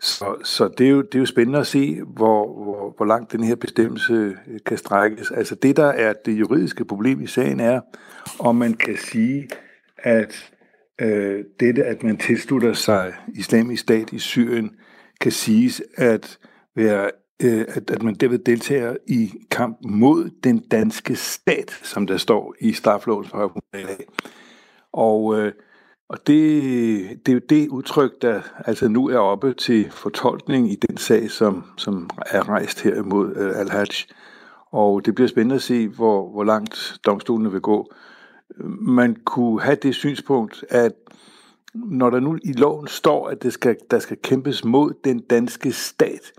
[0.00, 3.32] Så, så det, er jo, det er jo spændende at se, hvor, hvor, hvor langt
[3.32, 5.30] den her bestemmelse øh, kan strækkes.
[5.30, 7.80] Altså det, der er det juridiske problem i sagen, er,
[8.38, 9.48] om man kan sige,
[9.98, 10.52] at
[11.00, 14.70] øh, dette, at man tilslutter sig islamisk stat i Syrien,
[15.20, 16.38] kan siges at
[16.74, 17.10] være
[17.42, 22.54] øh, at, at man derved deltager i kamp mod den danske stat, som der står
[22.60, 23.60] i straflovens paragraf.
[24.92, 25.52] Og øh,
[26.08, 30.74] og det, det er jo det udtryk, der altså nu er oppe til fortolkning i
[30.88, 34.06] den sag, som, som er rejst her imod øh, Al-Hajj.
[34.72, 37.92] Og det bliver spændende at se, hvor, hvor langt domstolene vil gå.
[38.80, 40.92] Man kunne have det synspunkt, at
[41.74, 45.72] når der nu i loven står, at det skal, der skal kæmpes mod den danske
[45.72, 46.32] stat,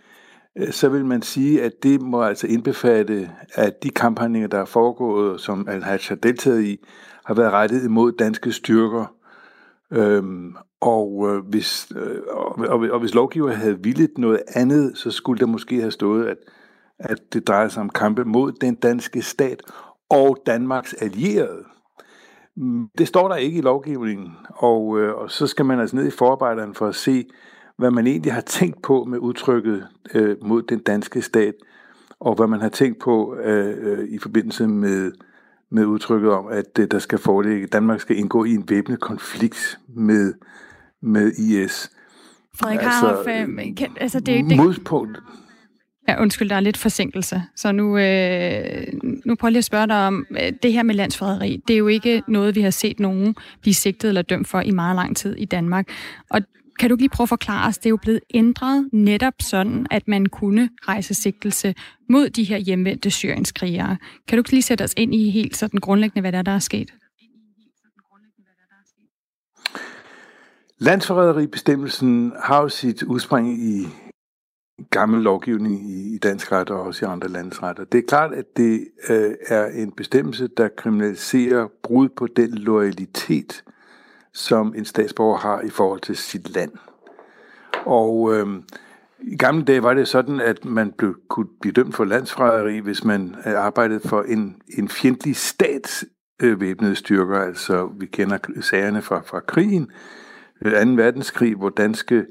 [0.58, 4.66] øh, så vil man sige, at det må altså indbefatte, at de kampagner, der er
[4.66, 6.80] foregået, som Al-Hajj har deltaget i,
[7.26, 9.17] har været rettet imod danske styrker,
[9.92, 15.12] Øhm, og, øh, hvis, øh, og, og, og hvis lovgiver havde villet noget andet, så
[15.12, 16.38] skulle der måske have stået, at,
[17.00, 19.62] at det drejer sig om kampe mod den danske stat
[20.10, 21.64] og Danmarks allierede.
[22.56, 26.08] Mm, det står der ikke i lovgivningen, og, øh, og så skal man altså ned
[26.08, 27.26] i forarbejderen for at se,
[27.78, 31.54] hvad man egentlig har tænkt på med udtrykket øh, mod den danske stat,
[32.20, 35.12] og hvad man har tænkt på øh, øh, i forbindelse med,
[35.72, 40.34] med udtrykket om, at der skal foreligge, Danmark skal indgå i en væbnet konflikt med,
[41.02, 41.92] med IS.
[42.56, 45.20] Frederik altså, Harhoff, øh, kan, altså det, det, modpunkt.
[46.08, 47.44] Ja, undskyld, der er lidt forsinkelse.
[47.56, 48.88] Så nu, øh,
[49.26, 51.78] nu prøver jeg lige at spørge dig om, øh, det her med landsforræderi, det er
[51.78, 55.18] jo ikke noget, vi har set nogen blive sigtet eller dømt for i meget lang
[55.18, 55.88] tid i Danmark.
[56.30, 56.42] Og
[56.80, 60.08] kan du lige prøve at forklare os, det er jo blevet ændret netop sådan, at
[60.08, 61.76] man kunne rejse sigtelse
[62.10, 63.98] mod de her hjemvendte syrienskrigere.
[64.28, 66.60] Kan du lige sætte os ind i helt sådan grundlæggende, hvad der er, der er
[66.60, 66.94] sket?
[70.80, 73.88] Landsforræderibestemmelsen har jo sit udspring i
[74.92, 77.78] gammel lovgivning i dansk ret og også i andre landes ret.
[77.92, 83.64] det er klart, at det øh, er en bestemmelse, der kriminaliserer brud på den loyalitet,
[84.38, 86.72] som en statsborger har i forhold til sit land.
[87.86, 88.48] Og øh,
[89.20, 93.04] i gamle dage var det sådan, at man blev, kunne blive dømt for landsforræderi, hvis
[93.04, 96.06] man øh, arbejdede for en, en fjendtlig stats
[96.42, 97.40] øh, væbnede styrker.
[97.40, 99.92] Altså, vi kender sagerne fra, fra krigen,
[100.66, 100.78] øh, 2.
[100.78, 102.26] verdenskrig, hvor danske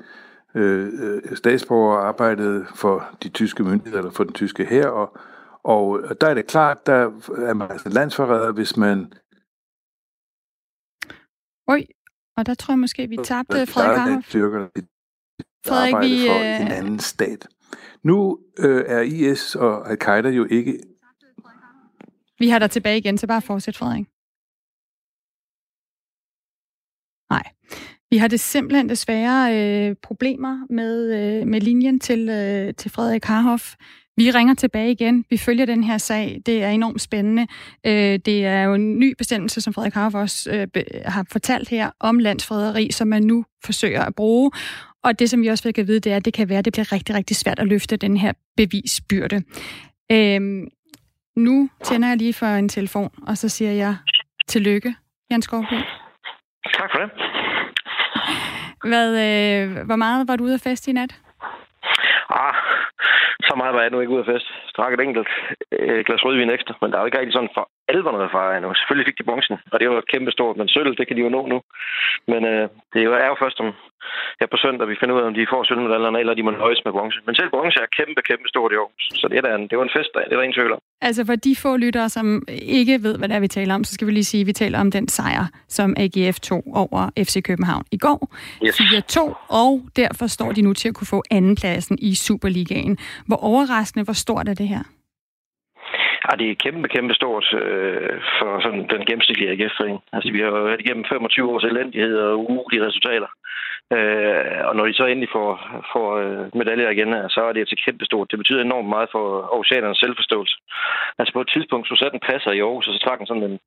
[0.55, 5.17] øh, øh, statsborgere arbejdede for de tyske myndigheder, eller for den tyske hær, og,
[5.65, 9.13] og der er det klart, der er man altså landsforræder, hvis man...
[11.69, 11.83] Oj,
[12.37, 14.35] og der tror jeg måske, vi tabte Frederik Harhoff.
[15.67, 16.27] Frederik, vi...
[16.29, 17.49] for en øh, anden stat.
[18.03, 20.79] Nu øh, er IS og Al-Qaida jo ikke...
[22.39, 24.07] Vi har dig tilbage igen, så bare fortsæt, Frederik.
[27.31, 27.43] Nej.
[28.11, 33.25] Vi har det simpelthen desværre øh, problemer med, øh, med linjen til, øh, til Frederik
[33.25, 33.75] Harhoff.
[34.17, 35.25] Vi ringer tilbage igen.
[35.31, 36.43] Vi følger den her sag.
[36.47, 37.47] Det er enormt spændende.
[37.87, 41.91] Øh, det er jo en ny bestemmelse, som Frederik Harhoff også øh, har fortalt her,
[42.01, 44.51] om landsfrederi, som man nu forsøger at bruge.
[45.03, 46.65] Og det, som vi også fik at vide, det er, at det kan være, at
[46.65, 49.43] det bliver rigtig, rigtig svært at løfte den her bevisbyrde.
[50.13, 50.41] Øh,
[51.37, 53.97] nu tænder jeg lige for en telefon, og så siger jeg
[54.49, 54.95] tillykke,
[55.31, 55.75] Jan Skovby.
[56.75, 57.11] Tak for det.
[58.85, 61.21] Hvad, øh, hvor meget var du ude at feste i nat?
[62.31, 62.55] Ah,
[63.47, 64.49] så meget var jeg nu ikke ude af fest.
[64.77, 65.29] Drak et enkelt
[65.73, 68.57] øh, glas rødvin ekstra, men der er jo ikke rigtig sådan for alvor noget fejre
[68.57, 68.75] endnu.
[68.75, 71.29] Selvfølgelig fik de bronzen, og det var kæmpe stort, men sølv, det kan de jo
[71.37, 71.59] nå nu.
[72.33, 73.69] Men øh, det er jo først om
[74.41, 76.81] her på søndag, vi finder ud af, om de får sølvmedaljerne, eller de må nøjes
[76.85, 77.19] med bronze.
[77.27, 78.91] Men selv bronze er kæmpe, kæmpe stort i år.
[79.21, 80.81] Så det, er en, det var en fest, det er der ingen tvivl om.
[81.09, 82.27] Altså for de få lyttere, som
[82.83, 84.53] ikke ved, hvad det er, vi taler om, så skal vi lige sige, at vi
[84.53, 88.21] taler om den sejr, som AGF tog over FC København i går.
[88.67, 88.81] Yes.
[88.81, 92.99] 4-2, og derfor står de nu til at kunne få andenpladsen i Superligaen.
[93.27, 94.83] Hvor overraskende, hvor stort er det her?
[96.27, 100.01] Ja, det er kæmpe, kæmpe stort øh, for sådan den gennemsnitlige AGF-forening.
[100.13, 103.31] Altså, vi har jo været igennem 25 års elendighed og umulige resultater.
[103.93, 105.51] Øh, og når de så endelig får,
[105.93, 108.31] får øh, medaljer igen, så er det altså kæmpestort.
[108.31, 109.25] Det betyder enormt meget for
[109.59, 110.57] oceanernes selvforståelse.
[111.19, 113.43] Altså på et tidspunkt, så satte en passer i Aarhus, og så trak den sådan
[113.51, 113.59] en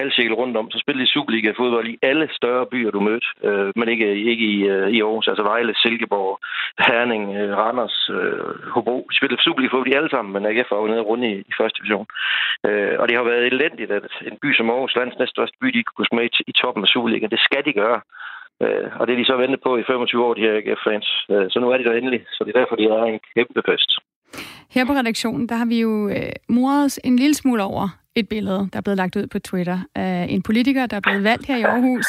[0.00, 0.70] halvcirkel rundt om.
[0.70, 4.58] Så spillede de Superliga-fodbold i alle større byer, du mødte, øh, men ikke, ikke i,
[4.74, 5.28] øh, i Aarhus.
[5.28, 6.38] Altså Vejle, Silkeborg,
[6.86, 9.06] Herning, øh, Randers, øh, Hobro.
[9.10, 11.78] De spillede Superliga-fodbold i alle sammen, men AGF var jo nede rundt i, i første
[11.78, 12.06] division.
[12.66, 15.82] Øh, og det har været elendigt, at en by som Aarhus, landets næststørste by, de
[15.82, 17.26] kunne gå med i, i toppen af Superliga.
[17.26, 18.00] Det skal de gøre.
[18.62, 21.08] Øh, og det er de så ventet på i 25 år, de her AGF-fans.
[21.30, 23.62] Øh, så nu er de der endelig, så det er derfor, de er en kæmpe
[23.68, 23.90] fest.
[24.74, 28.68] Her på redaktionen, der har vi jo øh, moret en lille smule over et billede,
[28.72, 31.56] der er blevet lagt ud på Twitter af en politiker, der er blevet valgt her
[31.56, 32.06] i Aarhus,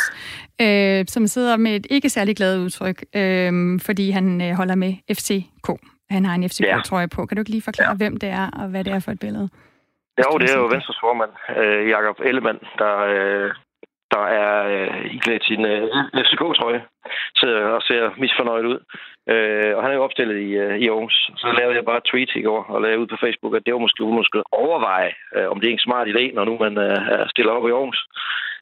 [0.61, 4.93] øh, som sidder med et ikke særlig glad udtryk, øh, fordi han øh, holder med
[5.17, 5.69] FCK.
[6.09, 7.25] Han har en FCK-trøje på.
[7.25, 7.97] Kan du ikke lige forklare, ja.
[7.97, 9.49] hvem det er, og hvad det er for et billede?
[10.23, 13.51] Jo, det er jo Venstres formand, øh, Jakob Ellemann, der, øh,
[14.11, 15.81] der er øh, iklædt sin øh,
[16.25, 16.81] FCK-trøje,
[17.35, 18.79] sidder og ser misfornøjet ud.
[19.33, 21.31] Øh, og han er jo opstillet i, øh, i Aarhus.
[21.37, 23.73] Så lavede jeg bare et tweet i går og lavede ud på Facebook, at det
[23.73, 27.29] var måske, måske overveje, øh, om det er en smart idé, når nu man øh,
[27.33, 27.99] stiller op i Aarhus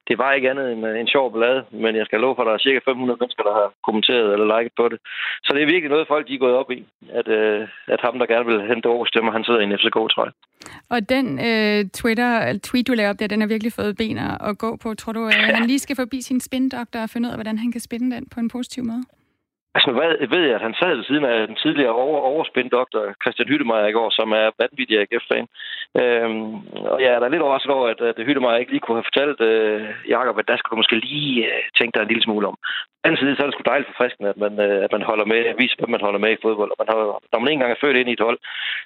[0.08, 2.48] det var ikke andet end øh, en sjov ballade, men jeg skal love for, at
[2.48, 4.98] der er cirka 500 mennesker, der har kommenteret eller liket på det.
[5.44, 6.80] Så det er virkelig noget, folk de er gået op i,
[7.20, 10.32] at, øh, at ham, der gerne vil hente overstemmer, han sidder i en FCK-trøje.
[10.94, 14.58] Og den øh, Twitter, tweet, du lavede op der, den har virkelig fået ben at
[14.58, 14.94] gå på.
[14.94, 17.72] Tror du, at han lige skal forbi sin spindoktor og finde ud af, hvordan han
[17.72, 19.04] kan spinde den på en positiv måde?
[19.78, 23.48] Altså, hvad, ved jeg, at han sad ved siden af den tidligere over, overspindoktor Christian
[23.48, 25.46] Hyttemeier i går, som er vanvittig AGF-fan.
[26.02, 26.52] Øhm,
[26.92, 29.40] og jeg er da lidt overrasket over, at, at Hyttemeier ikke lige kunne have fortalt
[29.50, 29.80] øh,
[30.14, 32.56] Jakob, at der skulle du måske lige øh, tænke dig en lille smule om.
[32.98, 35.26] På anden side, så er det sgu dejligt forfriskende, at man, øh, at man holder
[35.32, 36.70] med, viser, hvem man holder med i fodbold.
[36.72, 36.96] Og man har,
[37.32, 38.38] når man ikke engang er født ind i et hold,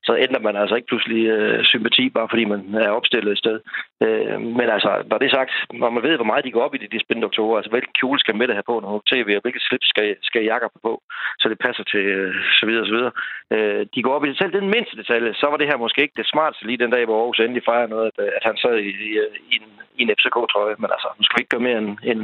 [0.06, 3.56] så ændrer man altså ikke pludselig øh, sympati, bare fordi man er opstillet et sted.
[4.04, 6.74] Øh, men altså, når det er sagt, når man ved, hvor meget de går op
[6.74, 9.42] i de, de spindoktorer, altså hvilken kjole skal Mette have på, når hun tv, og
[9.42, 10.92] hvilket slip skal, skal jakker på,
[11.40, 13.12] så det passer til, øh, så videre, så videre.
[13.54, 16.02] Øh, de går op i det selv den mindste detalje, så var det her måske
[16.02, 18.76] ikke det smarteste lige den dag, hvor Aarhus endelig fejrer noget, at, at han sad
[18.88, 19.10] i, i,
[19.52, 22.20] i en i en FCK-trøje, men altså, nu skal vi ikke gøre mere end, end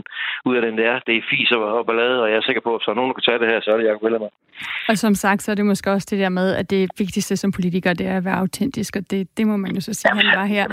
[0.48, 0.92] ud af den der.
[1.06, 3.16] Det er fis og, og ballade, og jeg er sikker på, at så nogen, der
[3.18, 4.34] kan tage det her, så er det Jacob Ellemann.
[4.88, 7.52] Og som sagt, så er det måske også det der med, at det vigtigste som
[7.52, 10.26] politiker, det er at være autentisk, og det, det må man jo så sige, Jamen,
[10.26, 10.66] han var her.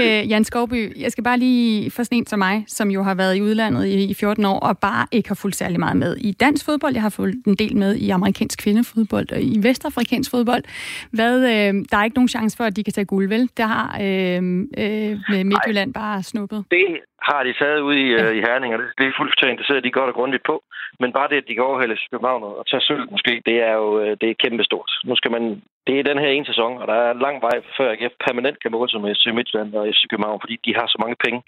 [0.00, 3.14] Øh, Jan Skovby, jeg skal bare lige for sådan en som mig, som jo har
[3.14, 6.16] været i udlandet i, i 14 år, og bare ikke har fulgt særlig meget med
[6.16, 6.94] i dansk fodbold.
[6.94, 10.64] Jeg har fulgt en del med i amerikansk kvindefodbold og i vestafrikansk fodbold.
[11.12, 13.50] Hvad, øh, der er ikke nogen chance for, at de kan tage guld, vel?
[13.56, 14.40] Der har øh,
[14.82, 16.64] øh, med Midtjylland bare snuppet.
[16.70, 16.86] Det
[17.22, 18.30] har de taget ud i, ja.
[18.30, 20.56] uh, i Herning, og det, det er fuldstændig interesseret, de godt og grundigt på.
[21.00, 23.88] Men bare det, at de kan overhælde København og tage sølv måske, det er jo
[24.02, 24.90] uh, det er kæmpestort.
[25.08, 25.44] Nu skal man,
[25.88, 28.72] det er den her ene sæson, og der er lang vej før AGF permanent kan
[28.72, 31.40] måle sig med FC Midtjylland og FC København, fordi de har så mange penge.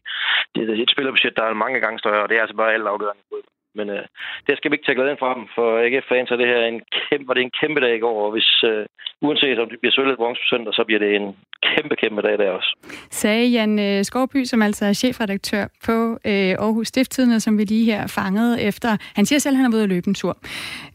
[0.54, 2.92] Det er et spillerbudget, der er mange gange større, og det er altså bare alt
[2.92, 3.22] afgørende.
[3.78, 4.04] Men øh,
[4.46, 7.34] det skal vi ikke tage glæden fra dem, for AGF-fans er det her en kæmpe,
[7.34, 8.86] det er en kæmpe dag i går, og hvis, øh,
[9.26, 11.26] uanset om det bliver sølvet bronze søndag, så bliver det en
[11.70, 12.70] kæmpe, kæmpe dag der også.
[13.10, 17.84] Sagde Jan øh, Skovby, som altså er chefredaktør på øh, Aarhus Stifttidene, som vi lige
[17.92, 18.90] her fangede efter.
[19.14, 20.36] Han siger selv, at han er ude at løbe en tur.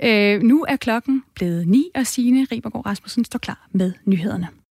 [0.08, 4.48] Øh, nu er klokken blevet 9, og Signe Ribergaard Rasmussen står klar med nyhederne.